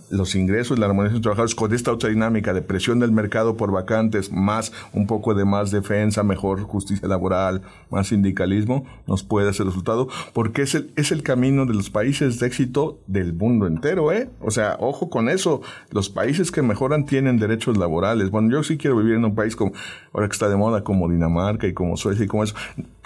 los 0.09 0.35
ingresos, 0.35 0.79
la 0.79 0.85
armonización 0.87 1.21
de 1.21 1.23
trabajadores 1.23 1.55
con 1.55 1.73
esta 1.73 1.91
otra 1.91 2.09
dinámica 2.09 2.53
de 2.53 2.61
presión 2.61 2.99
del 2.99 3.11
mercado 3.11 3.57
por 3.57 3.71
vacantes, 3.71 4.31
más 4.31 4.71
un 4.93 5.07
poco 5.07 5.33
de 5.33 5.45
más 5.45 5.71
defensa, 5.71 6.23
mejor 6.23 6.61
justicia 6.61 7.07
laboral, 7.07 7.61
más 7.89 8.07
sindicalismo, 8.07 8.85
nos 9.07 9.23
puede 9.23 9.49
hacer 9.49 9.65
resultado, 9.65 10.07
porque 10.33 10.61
es 10.61 10.75
el, 10.75 10.91
es 10.95 11.11
el 11.11 11.23
camino 11.23 11.65
de 11.65 11.73
los 11.73 11.89
países 11.89 12.39
de 12.39 12.47
éxito 12.47 12.99
del 13.07 13.33
mundo 13.33 13.67
entero, 13.67 14.11
¿eh? 14.11 14.29
O 14.41 14.51
sea, 14.51 14.77
ojo 14.79 15.09
con 15.09 15.29
eso, 15.29 15.61
los 15.91 16.09
países 16.09 16.51
que 16.51 16.61
mejoran 16.61 17.05
tienen 17.05 17.37
derechos 17.37 17.77
laborales. 17.77 18.31
Bueno, 18.31 18.49
yo 18.51 18.63
sí 18.63 18.77
quiero 18.77 18.97
vivir 18.97 19.15
en 19.15 19.25
un 19.25 19.35
país 19.35 19.55
como, 19.55 19.73
ahora 20.13 20.27
que 20.27 20.33
está 20.33 20.49
de 20.49 20.55
moda, 20.55 20.83
como 20.83 21.09
Dinamarca 21.09 21.67
y 21.67 21.73
como 21.73 21.97
Suecia 21.97 22.25
y 22.25 22.27
como 22.27 22.43
eso 22.43 22.55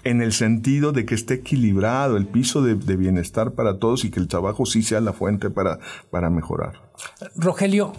en 0.04 0.22
el 0.22 0.34
sentido 0.34 0.92
de 0.92 1.06
que 1.06 1.16
esté 1.16 1.36
equilibrado 1.36 2.18
el 2.18 2.28
piso 2.28 2.62
de, 2.62 2.76
bienestar 2.96 3.54
para 3.54 3.80
todos 3.80 4.04
y 4.06 4.12
que 4.12 4.20
el 4.20 4.28
trabajo 4.28 4.66
sí 4.66 4.82
sea 4.84 5.02
la 5.02 5.14
fuente 5.14 5.50
para, 5.50 5.80
para 6.10 6.30
mejorar. 6.30 6.92
Rogelio, 7.36 7.94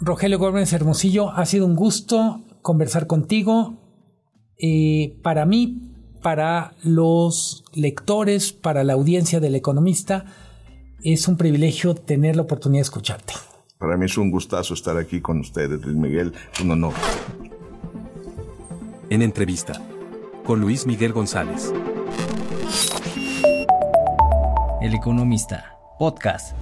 Rogelio 0.00 0.38
Gómez 0.38 0.72
Hermosillo, 0.72 1.30
ha 1.30 1.44
sido 1.46 1.66
un 1.66 1.76
gusto 1.76 2.42
conversar 2.62 3.06
contigo. 3.06 3.78
Eh, 4.58 5.18
para 5.22 5.44
mí, 5.46 5.92
para 6.22 6.74
los 6.82 7.64
lectores, 7.74 8.52
para 8.52 8.84
la 8.84 8.92
audiencia 8.92 9.40
del 9.40 9.54
economista, 9.54 10.24
es 11.02 11.26
un 11.26 11.36
privilegio 11.36 11.94
tener 11.94 12.36
la 12.36 12.42
oportunidad 12.42 12.80
de 12.80 12.84
escucharte. 12.84 13.34
Para 13.78 13.96
mí 13.96 14.06
es 14.06 14.16
un 14.16 14.30
gustazo 14.30 14.74
estar 14.74 14.96
aquí 14.96 15.20
con 15.20 15.40
ustedes, 15.40 15.80
Luis 15.82 15.96
Miguel, 15.96 16.32
un 16.62 16.70
honor. 16.70 16.94
En 19.10 19.22
entrevista 19.22 19.82
con 20.44 20.60
Luis 20.60 20.86
Miguel 20.86 21.12
González. 21.12 21.72
El 24.80 24.94
Economista, 24.94 25.78
podcast. 25.98 26.56